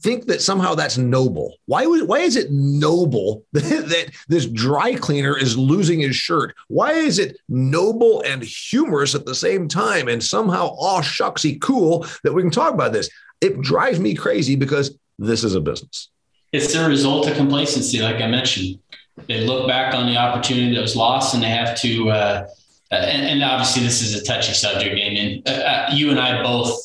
[0.00, 1.56] think that somehow that's noble?
[1.66, 2.08] Why would?
[2.08, 6.54] Why is it noble that, that this dry cleaner is losing his shirt?
[6.66, 12.06] Why is it noble and humorous at the same time, and somehow aw shucksy cool
[12.24, 13.08] that we can talk about this?
[13.40, 16.08] It drives me crazy because this is a business.
[16.52, 18.78] It's the result of complacency, like I mentioned.
[19.26, 22.46] They look back on the opportunity that was lost and they have to, uh,
[22.90, 26.42] uh and, and, obviously this is a touchy subject, and uh, uh, you and I
[26.42, 26.80] both,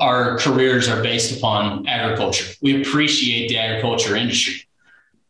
[0.00, 2.52] our careers are based upon agriculture.
[2.60, 4.66] We appreciate the agriculture industry,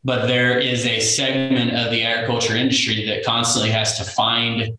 [0.03, 4.79] but there is a segment of the agriculture industry that constantly has to find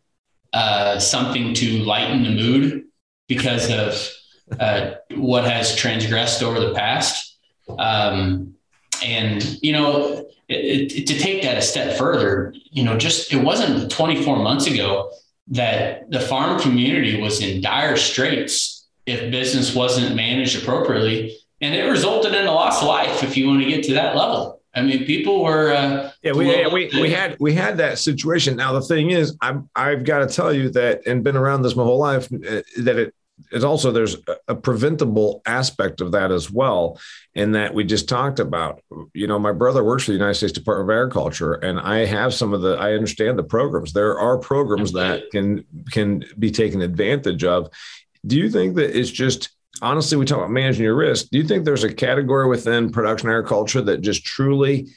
[0.52, 2.86] uh, something to lighten the mood
[3.28, 7.30] because of uh, what has transgressed over the past
[7.79, 8.55] um,
[9.03, 13.41] and, you know, it, it, to take that a step further, you know, just it
[13.41, 15.12] wasn't 24 months ago
[15.47, 21.38] that the farm community was in dire straits if business wasn't managed appropriately.
[21.62, 24.15] And it resulted in a loss of life if you want to get to that
[24.15, 24.62] level.
[24.73, 25.73] I mean, people were.
[25.73, 28.55] Uh, yeah, we, yeah, we, we had we had that situation.
[28.55, 31.75] Now the thing is, I'm I've got to tell you that, and been around this
[31.75, 33.13] my whole life, uh, that it
[33.51, 36.99] it's also there's a preventable aspect of that as well
[37.34, 38.82] in that we just talked about
[39.13, 42.34] you know my brother works for the united states department of agriculture and i have
[42.34, 43.93] some of the i understand the programs.
[43.93, 47.69] There are programs that can can be taken advantage of.
[48.25, 49.49] Do you think that it's just
[49.82, 51.30] honestly we talk about managing your risk.
[51.32, 54.89] Do you think there's a category within production agriculture that just truly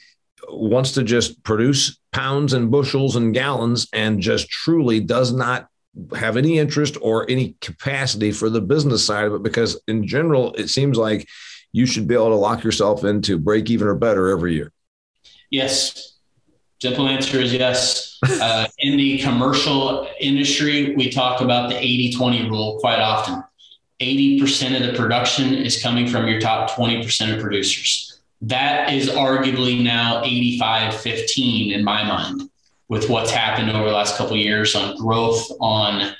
[0.49, 5.67] wants to just produce pounds and bushels and gallons and just truly does not
[6.15, 10.53] have any interest or any capacity for the business side of it because in general
[10.55, 11.27] it seems like
[11.71, 14.71] you should be able to lock yourself into break even or better every year.
[15.49, 16.17] Yes.
[16.81, 18.19] Simple answer is yes.
[18.25, 23.43] Uh, in the commercial industry we talk about the 80-20 rule quite often.
[24.01, 28.19] 80% of the production is coming from your top 20% of producers.
[28.41, 32.49] That is arguably now 85-15 in my mind
[32.87, 36.13] with what's happened over the last couple years on growth on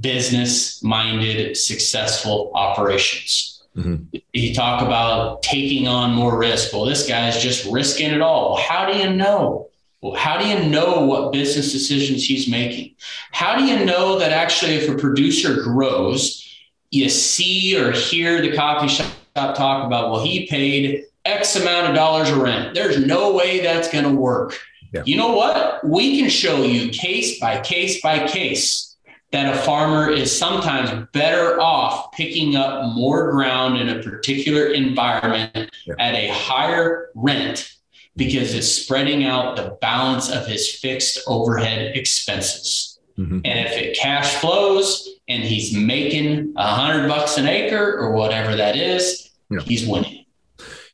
[0.00, 3.62] business minded, successful operations.
[3.76, 4.16] Mm-hmm.
[4.32, 6.72] You talk about taking on more risk.
[6.72, 8.56] Well, this guy's just risking it all.
[8.56, 9.68] How do you know?
[10.00, 12.94] Well, how do you know what business decisions he's making?
[13.32, 16.46] How do you know that actually, if a producer grows,
[16.90, 21.94] you see or hear the coffee shop talk about, well, he paid X amount of
[21.94, 22.74] dollars of rent.
[22.74, 24.60] There's no way that's going to work.
[24.94, 25.02] Yeah.
[25.04, 25.84] You know what?
[25.84, 28.96] We can show you case by case by case
[29.32, 35.72] that a farmer is sometimes better off picking up more ground in a particular environment
[35.84, 35.94] yeah.
[35.98, 37.74] at a higher rent
[38.14, 43.00] because it's spreading out the balance of his fixed overhead expenses.
[43.18, 43.40] Mm-hmm.
[43.44, 48.54] And if it cash flows and he's making a hundred bucks an acre or whatever
[48.54, 49.58] that is, yeah.
[49.60, 50.24] he's winning.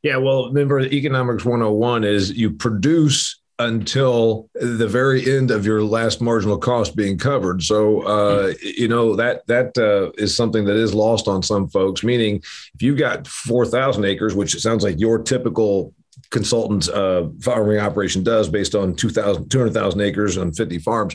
[0.03, 0.17] Yeah.
[0.17, 6.57] Well, remember economics 101 is you produce until the very end of your last marginal
[6.57, 7.63] cost being covered.
[7.63, 12.03] So, uh, you know, that, that uh, is something that is lost on some folks,
[12.03, 12.37] meaning
[12.75, 15.93] if you've got 4,000 acres, which sounds like your typical
[16.31, 21.15] consultant's uh, farming operation does based on 2,000, 200,000 acres on 50 farms.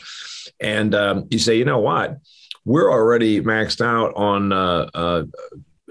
[0.60, 2.20] And um, you say, you know what,
[2.64, 5.24] we're already maxed out on, uh, uh,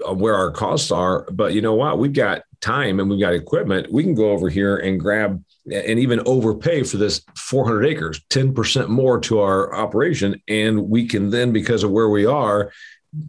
[0.05, 3.33] on where our costs are, but you know what, we've got time and we've got
[3.33, 3.91] equipment.
[3.91, 8.87] We can go over here and grab and even overpay for this 400 acres, 10%
[8.87, 10.41] more to our operation.
[10.47, 12.71] And we can then, because of where we are,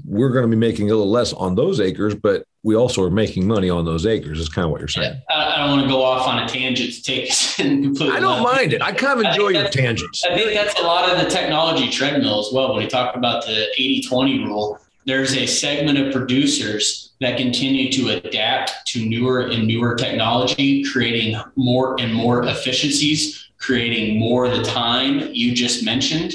[0.04, 3.10] we're going to be making a little less on those acres, but we also are
[3.10, 4.40] making money on those acres.
[4.40, 5.22] Is kind of what you're saying.
[5.30, 8.10] Yeah, I don't want to go off on a tangent to take us completely.
[8.10, 8.82] I don't mind it.
[8.82, 10.24] I kind of enjoy your tangents.
[10.24, 12.74] I think that's a lot of the technology treadmill as well.
[12.74, 17.90] When you talk about the 80 20 rule, there's a segment of producers that continue
[17.92, 24.56] to adapt to newer and newer technology, creating more and more efficiencies, creating more of
[24.56, 26.34] the time you just mentioned.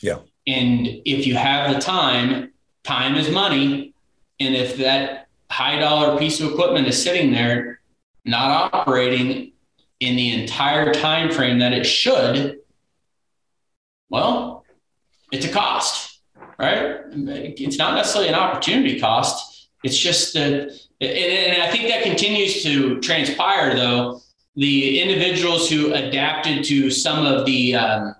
[0.00, 0.18] Yeah.
[0.46, 2.52] And if you have the time,
[2.84, 3.94] time is money.
[4.40, 7.80] And if that high dollar piece of equipment is sitting there,
[8.24, 9.52] not operating
[10.00, 12.58] in the entire time frame that it should,
[14.10, 14.64] well,
[15.32, 16.20] it's a cost,
[16.58, 17.00] right?
[17.12, 19.47] It's not necessarily an opportunity cost
[19.84, 24.20] it's just that, and I think that continues to transpire though.
[24.56, 28.14] The individuals who adapted to some of the, um,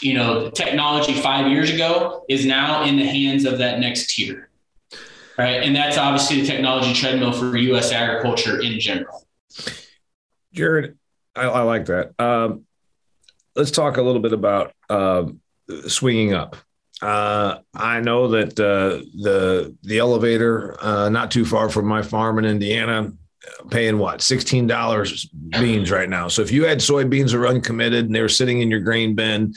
[0.00, 4.48] you know, technology five years ago is now in the hands of that next tier.
[5.36, 5.62] Right.
[5.62, 7.92] And that's obviously the technology treadmill for U.S.
[7.92, 9.26] agriculture in general.
[10.54, 10.96] Jarod,
[11.36, 12.18] I, I like that.
[12.18, 12.64] Um,
[13.54, 15.26] let's talk a little bit about uh,
[15.88, 16.56] swinging up.
[17.02, 22.38] Uh, I know that uh, the the elevator uh, not too far from my farm
[22.38, 23.12] in Indiana,
[23.70, 25.24] paying what sixteen dollars
[25.58, 26.28] beans right now.
[26.28, 29.14] So if you had soybeans that are uncommitted and they were sitting in your grain
[29.14, 29.54] bin,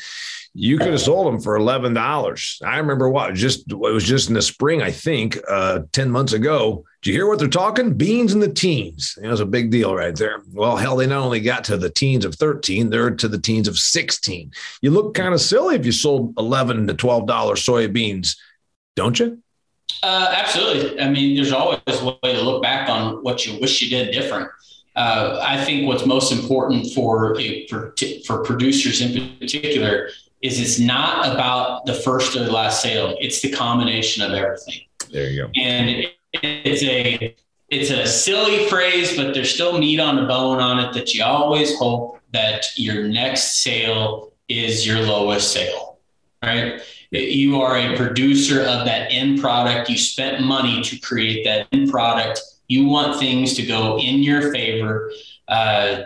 [0.56, 2.60] you could have sold them for eleven dollars.
[2.64, 6.34] I remember what just it was just in the spring, I think, uh, ten months
[6.34, 6.86] ago.
[7.02, 7.96] Do you hear what they're talking?
[7.96, 9.18] Beans in the teens.
[9.22, 10.44] It was a big deal right there.
[10.52, 13.68] Well, hell, they not only got to the teens of thirteen, they're to the teens
[13.68, 14.52] of sixteen.
[14.82, 18.38] You look kind of silly if you sold eleven to twelve dollars soybeans,
[18.96, 19.40] don't you?
[20.04, 21.00] Uh, absolutely.
[21.02, 24.12] I mean, there's always a way to look back on what you wish you did
[24.12, 24.50] different.
[24.96, 27.36] Uh, I think what's most important for
[27.70, 30.10] for, for producers in particular
[30.44, 33.16] is it's not about the first or the last sale.
[33.20, 34.82] It's the combination of everything.
[35.12, 35.52] There you go.
[35.56, 37.36] And it, it's a
[37.70, 41.24] it's a silly phrase, but there's still meat on the bone on it that you
[41.24, 45.98] always hope that your next sale is your lowest sale,
[46.44, 46.82] right?
[47.10, 49.90] You are a producer of that end product.
[49.90, 52.42] You spent money to create that end product.
[52.68, 55.12] You want things to go in your favor.
[55.48, 56.04] Uh,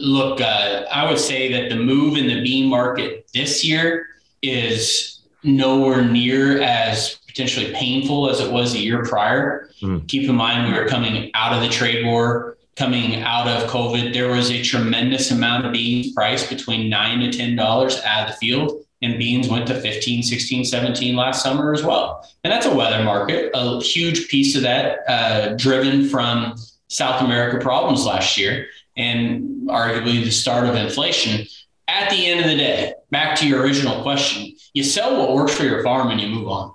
[0.00, 4.06] look, uh, I would say that the move in the bean market this year
[4.42, 9.70] is nowhere near as potentially painful as it was a year prior.
[9.80, 10.06] Mm.
[10.08, 14.12] Keep in mind, we were coming out of the trade war, coming out of COVID.
[14.12, 18.36] There was a tremendous amount of beans priced between nine to $10 out of the
[18.38, 18.84] field.
[19.00, 22.28] And beans went to 15, 16, 17 last summer as well.
[22.42, 26.56] And that's a weather market, a huge piece of that uh, driven from
[26.88, 28.66] South America problems last year
[28.98, 31.46] and arguably the start of inflation.
[31.86, 35.54] At the end of the day, back to your original question, you sell what works
[35.54, 36.74] for your farm and you move on.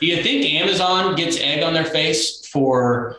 [0.00, 3.16] Do you think Amazon gets egg on their face for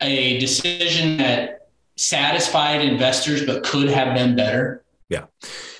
[0.00, 4.84] a decision that satisfied investors but could have been better?
[5.08, 5.24] Yeah.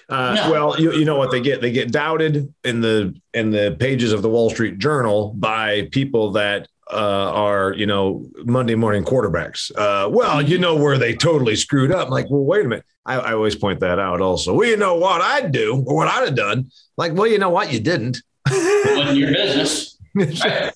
[0.08, 0.50] Uh, no.
[0.50, 1.60] Well, you, you know what they get?
[1.60, 6.32] They get doubted in the in the pages of the Wall Street Journal by people
[6.32, 9.70] that uh, are, you know, Monday morning quarterbacks.
[9.76, 12.06] Uh, well, you know where they totally screwed up.
[12.06, 12.84] I'm like, well, wait a minute.
[13.04, 14.54] I, I, always point that out also.
[14.54, 16.70] Well, you know what I'd do or what I'd have done.
[16.96, 17.72] Like, well, you know what?
[17.72, 18.18] You didn't.
[18.46, 19.94] it wasn't your business.
[20.18, 20.72] Right?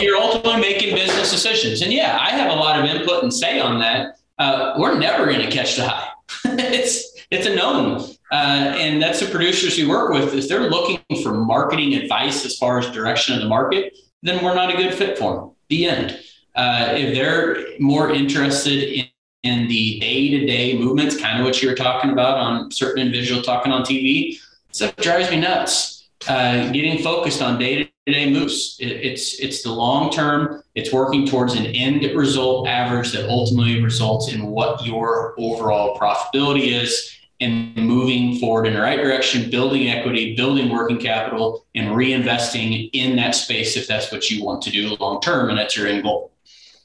[0.00, 1.82] you're ultimately making business decisions.
[1.82, 4.16] And yeah, I have a lot of input and say on that.
[4.40, 6.08] Uh, we're never going to catch the high.
[6.44, 8.00] it's it's a known.
[8.32, 10.34] Uh, and that's the producers we work with.
[10.34, 14.54] If they're looking for marketing advice as far as direction of the market, then we're
[14.54, 15.50] not a good fit for them.
[15.68, 16.20] The end.
[16.54, 19.06] Uh, if they're more interested in,
[19.42, 23.72] in the day-to-day movements, kind of what you were talking about on certain individual talking
[23.72, 24.38] on TV,
[24.72, 26.08] stuff drives me nuts.
[26.28, 28.76] Uh, getting focused on day-to-day moves.
[28.78, 30.62] It, it's it's the long term.
[30.74, 36.72] It's working towards an end result average that ultimately results in what your overall profitability
[36.78, 42.90] is and moving forward in the right direction, building equity, building working capital, and reinvesting
[42.92, 45.86] in that space if that's what you want to do long term and that's your
[45.86, 46.32] end goal.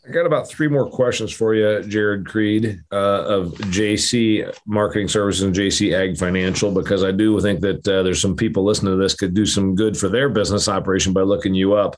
[0.08, 5.44] I got about three more questions for you, Jarod Creed uh, of JC Marketing Services
[5.44, 8.98] and JC Ag Financial, because I do think that uh, there's some people listening to
[8.98, 11.96] this could do some good for their business operation by looking you up.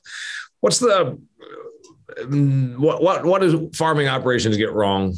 [0.60, 1.18] What's the
[2.78, 5.14] what what what does farming operations get wrong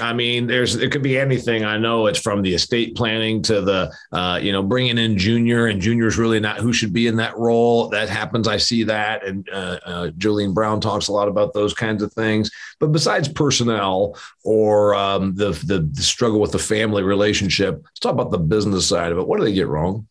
[0.00, 1.64] I mean, there's it could be anything.
[1.64, 5.66] I know it's from the estate planning to the uh, you know bringing in junior,
[5.66, 7.88] and junior's really not who should be in that role.
[7.88, 8.46] That happens.
[8.46, 12.12] I see that, and uh, uh, Jolene Brown talks a lot about those kinds of
[12.12, 12.50] things.
[12.78, 18.12] But besides personnel or um, the, the the struggle with the family relationship, let's talk
[18.12, 19.26] about the business side of it.
[19.26, 20.06] What do they get wrong?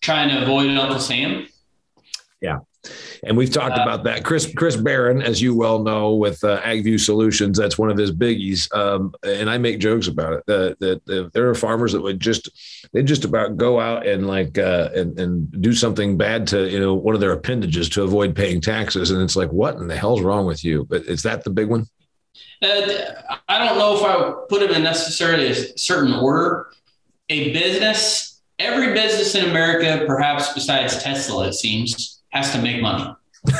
[0.00, 1.48] Trying to avoid Uncle Sam.
[2.40, 2.58] Yeah.
[3.24, 4.24] And we've talked uh, about that.
[4.24, 8.12] Chris Chris Barron, as you well know, with uh, AgView Solutions, that's one of his
[8.12, 8.72] biggies.
[8.74, 10.46] Um, and I make jokes about it.
[10.46, 12.50] That, there are farmers that would just
[12.92, 16.80] they just about go out and like uh, and and do something bad to you
[16.80, 19.10] know one of their appendages to avoid paying taxes.
[19.10, 20.84] And it's like, what in the hell's wrong with you?
[20.84, 21.86] But is that the big one?
[22.62, 23.14] Uh,
[23.48, 26.70] I don't know if I would put them in necessarily a certain order.
[27.30, 33.14] A business, every business in America, perhaps besides Tesla, it seems has to make money.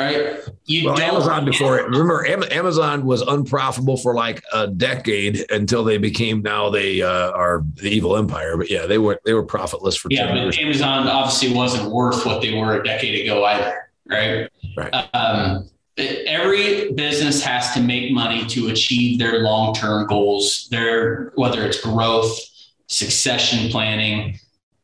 [0.00, 0.38] right?
[0.66, 1.86] You well, Amazon before it.
[1.86, 7.64] Remember, Amazon was unprofitable for like a decade until they became now they uh, are
[7.74, 8.56] the evil empire.
[8.56, 10.28] But yeah, they were they were profitless for yeah.
[10.28, 10.58] but years.
[10.58, 13.90] Amazon obviously wasn't worth what they were a decade ago either.
[14.08, 14.48] Right.
[14.76, 15.14] Right.
[15.14, 20.68] Um, every business has to make money to achieve their long term goals.
[20.70, 22.38] Their whether it's growth,
[22.86, 24.38] succession planning,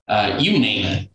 [0.09, 1.11] uh, you name it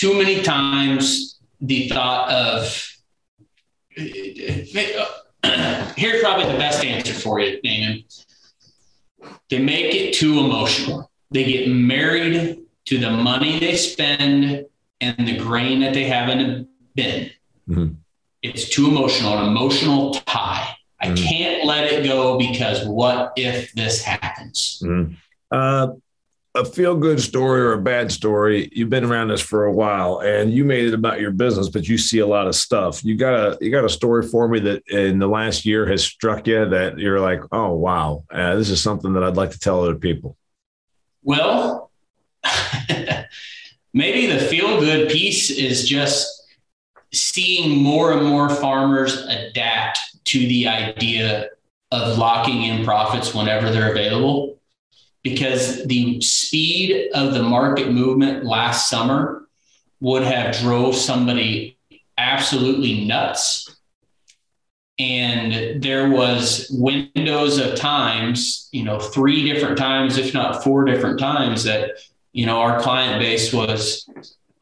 [0.00, 2.88] too many times the thought of
[3.94, 4.72] here's
[6.22, 8.04] probably the best answer for you, Damian.
[9.50, 11.10] They make it too emotional.
[11.30, 14.64] They get married to the money they spend
[15.02, 17.30] and the grain that they have in the bin.
[17.68, 17.94] Mm-hmm.
[18.40, 20.76] It's too emotional, an emotional tie.
[20.98, 21.16] I mm-hmm.
[21.16, 24.80] can't let it go because what if this happens?
[24.82, 25.12] Mm-hmm.
[25.50, 25.88] Uh,
[26.54, 30.20] a feel good story or a bad story, you've been around this for a while
[30.20, 33.04] and you made it about your business, but you see a lot of stuff.
[33.04, 36.02] You got a you got a story for me that in the last year has
[36.02, 39.60] struck you that you're like, oh wow, uh, this is something that I'd like to
[39.60, 40.36] tell other people.
[41.22, 41.90] Well,
[43.94, 46.36] maybe the feel good piece is just
[47.12, 51.50] seeing more and more farmers adapt to the idea
[51.92, 54.59] of locking in profits whenever they're available
[55.22, 59.46] because the speed of the market movement last summer
[60.00, 61.78] would have drove somebody
[62.16, 63.76] absolutely nuts
[65.00, 71.18] and there was windows of times you know three different times if not four different
[71.18, 71.92] times that
[72.32, 74.08] you know our client base was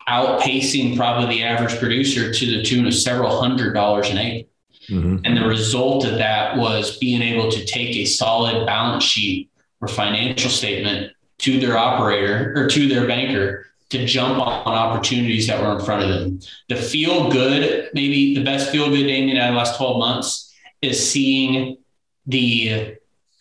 [0.09, 4.48] outpacing probably the average producer to the tune of several hundred dollars an acre
[4.88, 5.16] mm-hmm.
[5.24, 9.50] and the result of that was being able to take a solid balance sheet
[9.81, 15.62] or financial statement to their operator or to their banker to jump on opportunities that
[15.62, 16.41] were in front of them.
[16.68, 20.55] The feel good, maybe the best feel good Damian out of the last 12 months
[20.83, 21.79] is seeing
[22.26, 22.97] the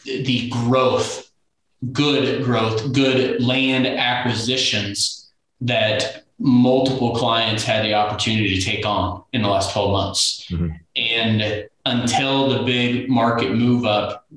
[0.06, 1.30] the growth,
[1.92, 5.30] good growth, good land acquisitions
[5.60, 10.48] that multiple clients had the opportunity to take on in the last 12 months.
[10.50, 10.70] Mm-hmm.
[10.96, 14.28] And until the big market move up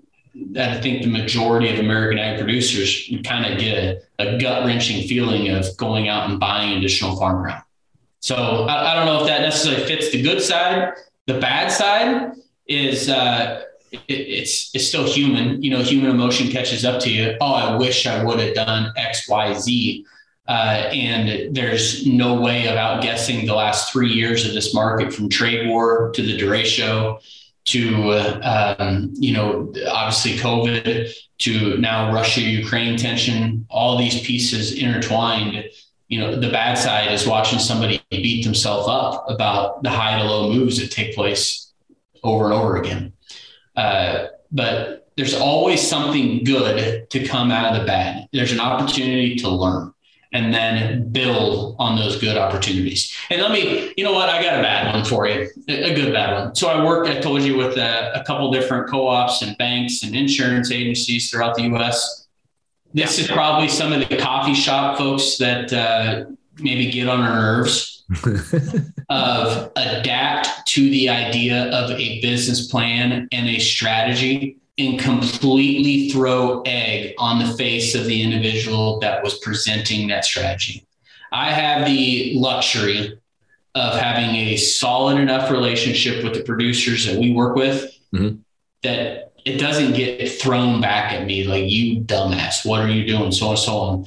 [0.52, 4.64] that I think the majority of American ag producers kind of get a, a gut
[4.64, 7.62] wrenching feeling of going out and buying additional farm ground.
[8.20, 10.92] So I, I, don't know if that necessarily fits the good side.
[11.26, 12.32] The bad side
[12.66, 15.62] is uh, it, it's it's still human.
[15.62, 17.36] You know, human emotion catches up to you.
[17.40, 20.06] Oh, I wish I would have done X, Y, Z.
[20.46, 25.28] Uh, and there's no way of outguessing the last three years of this market from
[25.28, 27.20] trade war to the derecho
[27.66, 35.64] to, um, you know, obviously COVID to now Russia Ukraine tension, all these pieces intertwined.
[36.08, 40.24] You know, the bad side is watching somebody beat themselves up about the high to
[40.24, 41.72] low moves that take place
[42.22, 43.12] over and over again.
[43.76, 48.26] Uh, but there's always something good to come out of the bad.
[48.32, 49.92] There's an opportunity to learn
[50.32, 53.16] and then build on those good opportunities.
[53.30, 56.12] And let me, you know what, I got a bad one for you, a good
[56.12, 56.54] bad one.
[56.54, 60.14] So I work, I told you, with a, a couple different co-ops and banks and
[60.14, 62.28] insurance agencies throughout the U.S.
[62.94, 66.26] This is probably some of the coffee shop folks that uh,
[66.58, 68.04] maybe get on our nerves
[69.08, 76.62] of adapt to the idea of a business plan and a strategy and completely throw
[76.62, 80.86] egg on the face of the individual that was presenting that strategy.
[81.32, 83.18] I have the luxury
[83.74, 88.36] of having a solid enough relationship with the producers that we work with mm-hmm.
[88.82, 93.30] that it doesn't get thrown back at me like you dumbass what are you doing
[93.30, 94.06] so on and so on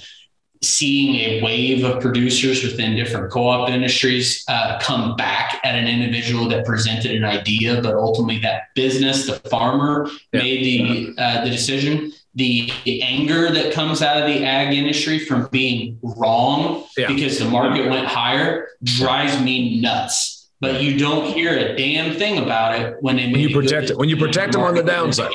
[0.64, 6.48] seeing a wave of producers within different co-op industries uh, come back at an individual
[6.50, 10.40] that presented an idea, but ultimately that business, the farmer, yeah.
[10.40, 12.12] made the uh, the decision.
[12.36, 17.06] The, the, anger that comes out of the ag industry from being wrong yeah.
[17.08, 20.33] because the market went higher drives me nuts
[20.64, 23.98] but you don't hear a damn thing about it when they when you protect it
[23.98, 25.30] when you protect them on the downside.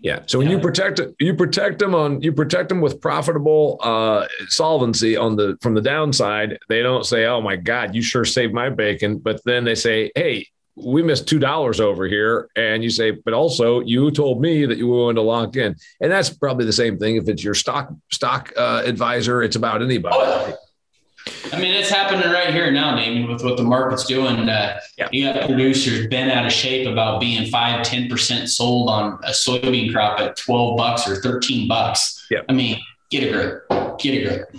[0.00, 0.22] Yeah.
[0.26, 0.56] So when yeah.
[0.56, 5.56] you protect you protect them on you protect them with profitable uh, solvency on the
[5.62, 6.58] from the downside.
[6.68, 10.10] They don't say, "Oh my God, you sure saved my bacon," but then they say,
[10.14, 10.48] "Hey."
[10.78, 14.76] We missed two dollars over here, and you say, but also you told me that
[14.76, 17.54] you were going to lock in, and that's probably the same thing if it's your
[17.54, 19.42] stock stock uh, advisor.
[19.42, 20.14] It's about anybody.
[20.18, 20.54] Oh,
[21.52, 24.48] I mean, it's happening right here now, Damian, with what the market's doing.
[24.48, 25.08] Uh, yeah.
[25.12, 29.92] You got producers bent out of shape about being five, 10% sold on a soybean
[29.92, 32.26] crop at 12 bucks or 13 bucks.
[32.30, 32.40] Yeah.
[32.48, 34.56] I mean, get a grip, get a grip.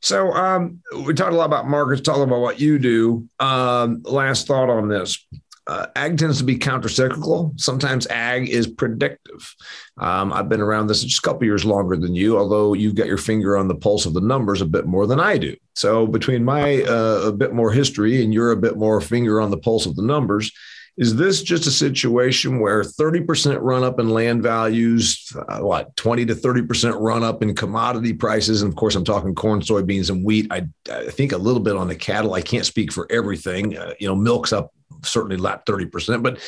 [0.00, 3.28] So um, we talked a lot about markets, talking about what you do.
[3.38, 5.24] Um, last thought on this
[5.72, 7.58] uh, ag tends to be countercyclical.
[7.58, 9.54] Sometimes ag is predictive.
[9.98, 13.06] Um, I've been around this just a couple years longer than you, although you've got
[13.06, 15.56] your finger on the pulse of the numbers a bit more than I do.
[15.74, 19.50] So between my uh, a bit more history and you're a bit more finger on
[19.50, 20.52] the pulse of the numbers,
[20.98, 26.26] is this just a situation where 30% run up in land values, uh, what, 20
[26.26, 28.60] to 30% run up in commodity prices?
[28.60, 30.48] And of course, I'm talking corn, soybeans, and wheat.
[30.50, 32.34] I, I think a little bit on the cattle.
[32.34, 33.78] I can't speak for everything.
[33.78, 36.38] Uh, you know, milk's up certainly lap 30%, but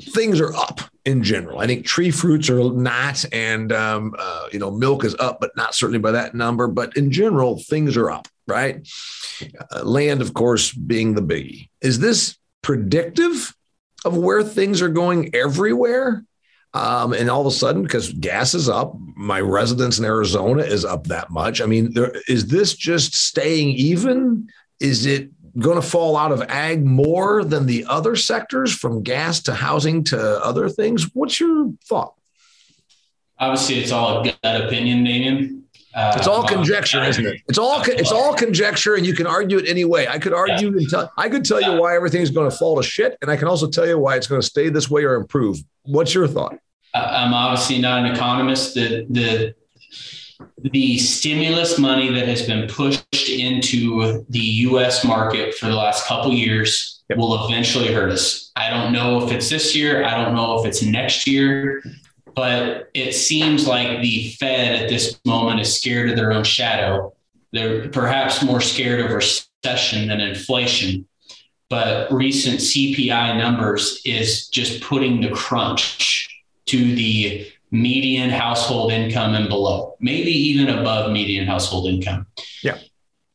[0.00, 1.60] things are up in general.
[1.60, 5.56] I think tree fruits are not, and um, uh, you know, milk is up, but
[5.56, 6.68] not certainly by that number.
[6.68, 8.86] But in general, things are up, right?
[9.70, 11.68] Uh, land, of course, being the biggie.
[11.80, 13.54] Is this predictive
[14.04, 16.24] of where things are going everywhere?
[16.74, 20.84] Um, and all of a sudden, because gas is up, my residence in Arizona is
[20.84, 21.62] up that much.
[21.62, 24.48] I mean, there, is this just staying even?
[24.78, 29.40] Is it going to fall out of ag more than the other sectors from gas
[29.42, 31.14] to housing to other things?
[31.14, 32.14] What's your thought?
[33.38, 35.64] Obviously, it's all a gut opinion, Damian.
[35.94, 37.40] Uh, it's all conjecture, isn't it?
[37.48, 40.06] It's all it's all conjecture, and you can argue it any way.
[40.06, 40.76] I could argue yeah.
[40.76, 43.36] and tell I could tell you why everything's going to fall to shit, and I
[43.36, 45.58] can also tell you why it's going to stay this way or improve.
[45.82, 46.58] What's your thought?
[46.94, 48.74] I'm obviously not an economist.
[48.74, 49.54] The the
[50.62, 56.32] the stimulus money that has been pushed into the US market for the last couple
[56.32, 57.18] years yep.
[57.18, 58.50] will eventually hurt us.
[58.56, 61.82] I don't know if it's this year, I don't know if it's next year,
[62.34, 67.14] but it seems like the Fed at this moment is scared of their own shadow.
[67.52, 71.06] They're perhaps more scared of recession than inflation.
[71.70, 79.48] But recent CPI numbers is just putting the crunch to the median household income and
[79.48, 82.26] below, maybe even above median household income.
[82.62, 82.78] Yeah.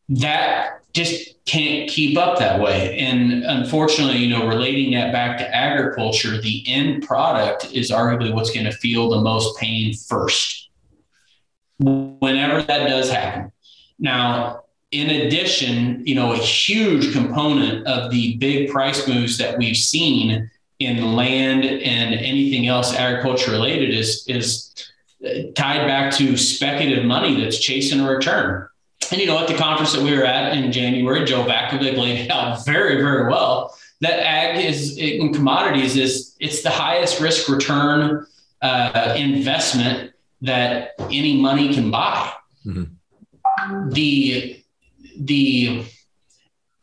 [0.09, 2.97] That just can't keep up that way.
[2.97, 8.51] And unfortunately, you know, relating that back to agriculture, the end product is arguably what's
[8.51, 10.69] going to feel the most pain first.
[11.79, 13.51] Whenever that does happen.
[13.99, 19.75] Now, in addition, you know, a huge component of the big price moves that we've
[19.75, 20.49] seen
[20.85, 24.73] in land and anything else agriculture related is is
[25.55, 28.67] tied back to speculative money that's chasing a return.
[29.11, 32.25] And you know, at the conference that we were at in January, Joe Vaclavik laid
[32.25, 33.77] it out very, very well.
[34.01, 38.25] That ag is in commodities is it's the highest risk return
[38.61, 42.31] uh, investment that any money can buy.
[42.65, 43.89] Mm-hmm.
[43.89, 44.63] the
[45.19, 45.83] the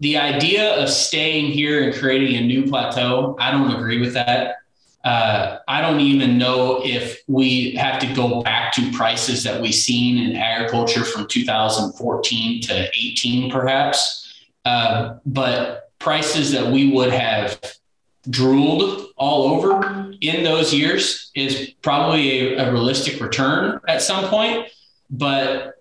[0.01, 4.57] the idea of staying here and creating a new plateau, I don't agree with that.
[5.05, 9.75] Uh, I don't even know if we have to go back to prices that we've
[9.75, 14.45] seen in agriculture from 2014 to 18, perhaps.
[14.65, 17.61] Uh, but prices that we would have
[18.29, 24.69] drooled all over in those years is probably a, a realistic return at some point.
[25.11, 25.80] But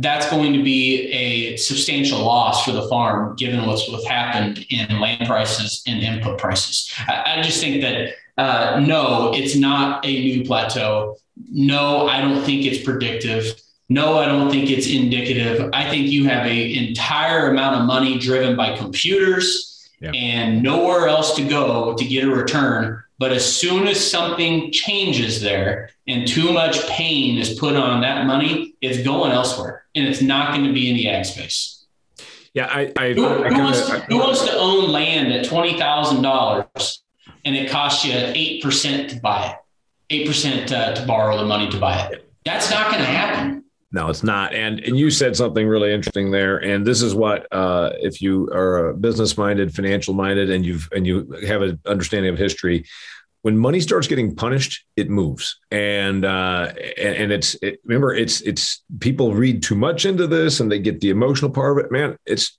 [0.00, 5.00] that's going to be a substantial loss for the farm given what's what's happened in
[5.00, 6.92] land prices and input prices.
[7.06, 11.16] I, I just think that uh, no, it's not a new plateau.
[11.50, 13.60] No, I don't think it's predictive.
[13.88, 15.70] No, I don't think it's indicative.
[15.72, 21.34] I think you have an entire amount of money driven by computers and nowhere else
[21.36, 23.02] to go to get a return.
[23.24, 28.26] But as soon as something changes there and too much pain is put on that
[28.26, 31.86] money, it's going elsewhere and it's not going to be in the ag space.
[32.52, 35.78] Yeah, I, I, who, I who, wants, to, who wants to own land at twenty
[35.78, 37.02] thousand dollars
[37.46, 39.56] and it costs you eight percent to buy it,
[40.10, 42.30] eight percent uh, to borrow the money to buy it?
[42.44, 43.63] That's not going to happen.
[43.94, 44.52] No, it's not.
[44.52, 46.56] And and you said something really interesting there.
[46.56, 51.06] And this is what uh, if you are business minded, financial minded, and you've and
[51.06, 52.86] you have an understanding of history,
[53.42, 58.82] when money starts getting punished, it moves, and uh, and it's it, remember it's it's
[58.98, 61.92] people read too much into this and they get the emotional part of it.
[61.92, 62.58] Man, it's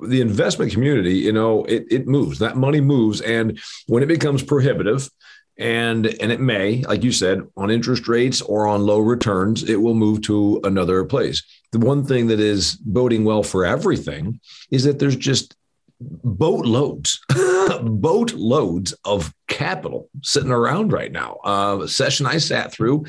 [0.00, 1.14] the investment community.
[1.14, 2.38] You know, it it moves.
[2.38, 3.58] That money moves, and
[3.88, 5.10] when it becomes prohibitive,
[5.58, 9.76] and and it may, like you said, on interest rates or on low returns, it
[9.76, 11.42] will move to another place.
[11.72, 14.40] The one thing that is boding well for everything
[14.70, 15.56] is that there's just
[16.00, 17.20] boatloads,
[17.82, 21.38] boatloads of capital sitting around right now.
[21.44, 23.04] Uh, a session I sat through,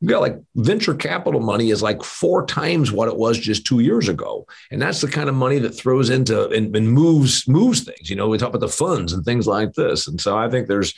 [0.00, 3.80] we got like venture capital money is like four times what it was just two
[3.80, 7.82] years ago, and that's the kind of money that throws into and, and moves moves
[7.82, 8.08] things.
[8.08, 10.68] You know, we talk about the funds and things like this, and so I think
[10.68, 10.94] there's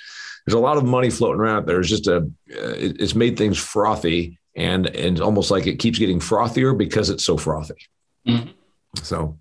[0.47, 1.81] there's a lot of money floating around there.
[1.81, 6.21] It's just a uh, it's made things frothy, and and almost like it keeps getting
[6.21, 7.75] frothier because it's so frothy.
[8.27, 8.51] Mm-hmm.
[9.03, 9.37] So,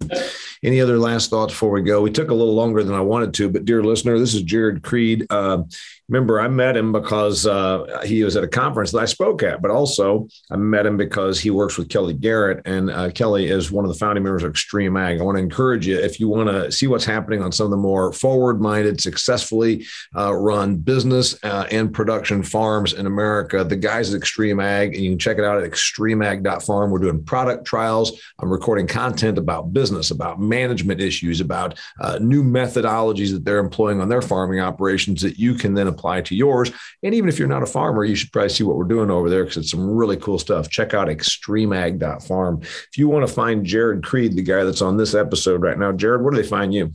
[0.63, 2.01] any other last thoughts before we go?
[2.01, 4.83] We took a little longer than I wanted to, but dear listener, this is Jarod
[4.83, 5.25] Creed.
[5.29, 5.63] Uh,
[6.09, 9.61] remember, I met him because uh, he was at a conference that I spoke at,
[9.61, 13.71] but also I met him because he works with Kelly Garrett, and uh, Kelly is
[13.71, 15.19] one of the founding members of XtremeAg.
[15.19, 17.71] I want to encourage you if you want to see what's happening on some of
[17.71, 19.85] the more forward-minded, successfully
[20.15, 23.63] uh, run business uh, and production farms in America.
[23.63, 26.91] The guys at XtremeAg, and you can check it out at xtremeag.farm.
[26.91, 28.19] We're doing product trials.
[28.39, 34.01] I'm recording content about business, about management issues, about uh, new methodologies that they're employing
[34.01, 36.71] on their farming operations that you can then apply to yours.
[37.03, 39.29] And even if you're not a farmer, you should probably see what we're doing over
[39.29, 40.69] there because it's some really cool stuff.
[40.69, 42.61] Check out xtremeag.farm.
[42.61, 45.91] If you want to find Jarod Creed, the guy that's on this episode right now,
[45.91, 46.91] Jarod, where do they find you?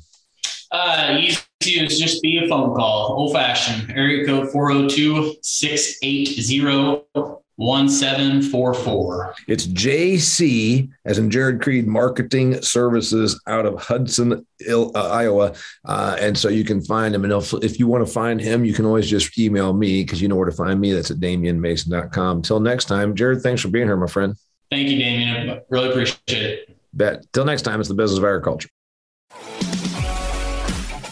[0.71, 9.35] Uh, easy is just be a phone call, old fashioned, area code 402 680 1744.
[9.47, 15.55] It's JC, as in Jarod Creed Marketing Services out of Hudson, uh, Iowa.
[15.85, 17.25] Uh, and so you can find him.
[17.25, 20.21] And if, if you want to find him, you can always just email me because
[20.21, 20.93] you know where to find me.
[20.93, 22.39] That's at damianmason.com.
[22.39, 24.35] Until next time, Jarod, thanks for being here, my friend.
[24.71, 25.51] Thank you, Damian.
[25.51, 26.77] I really appreciate it.
[26.93, 27.33] Bet.
[27.33, 28.69] Till next time, it's the business of agriculture.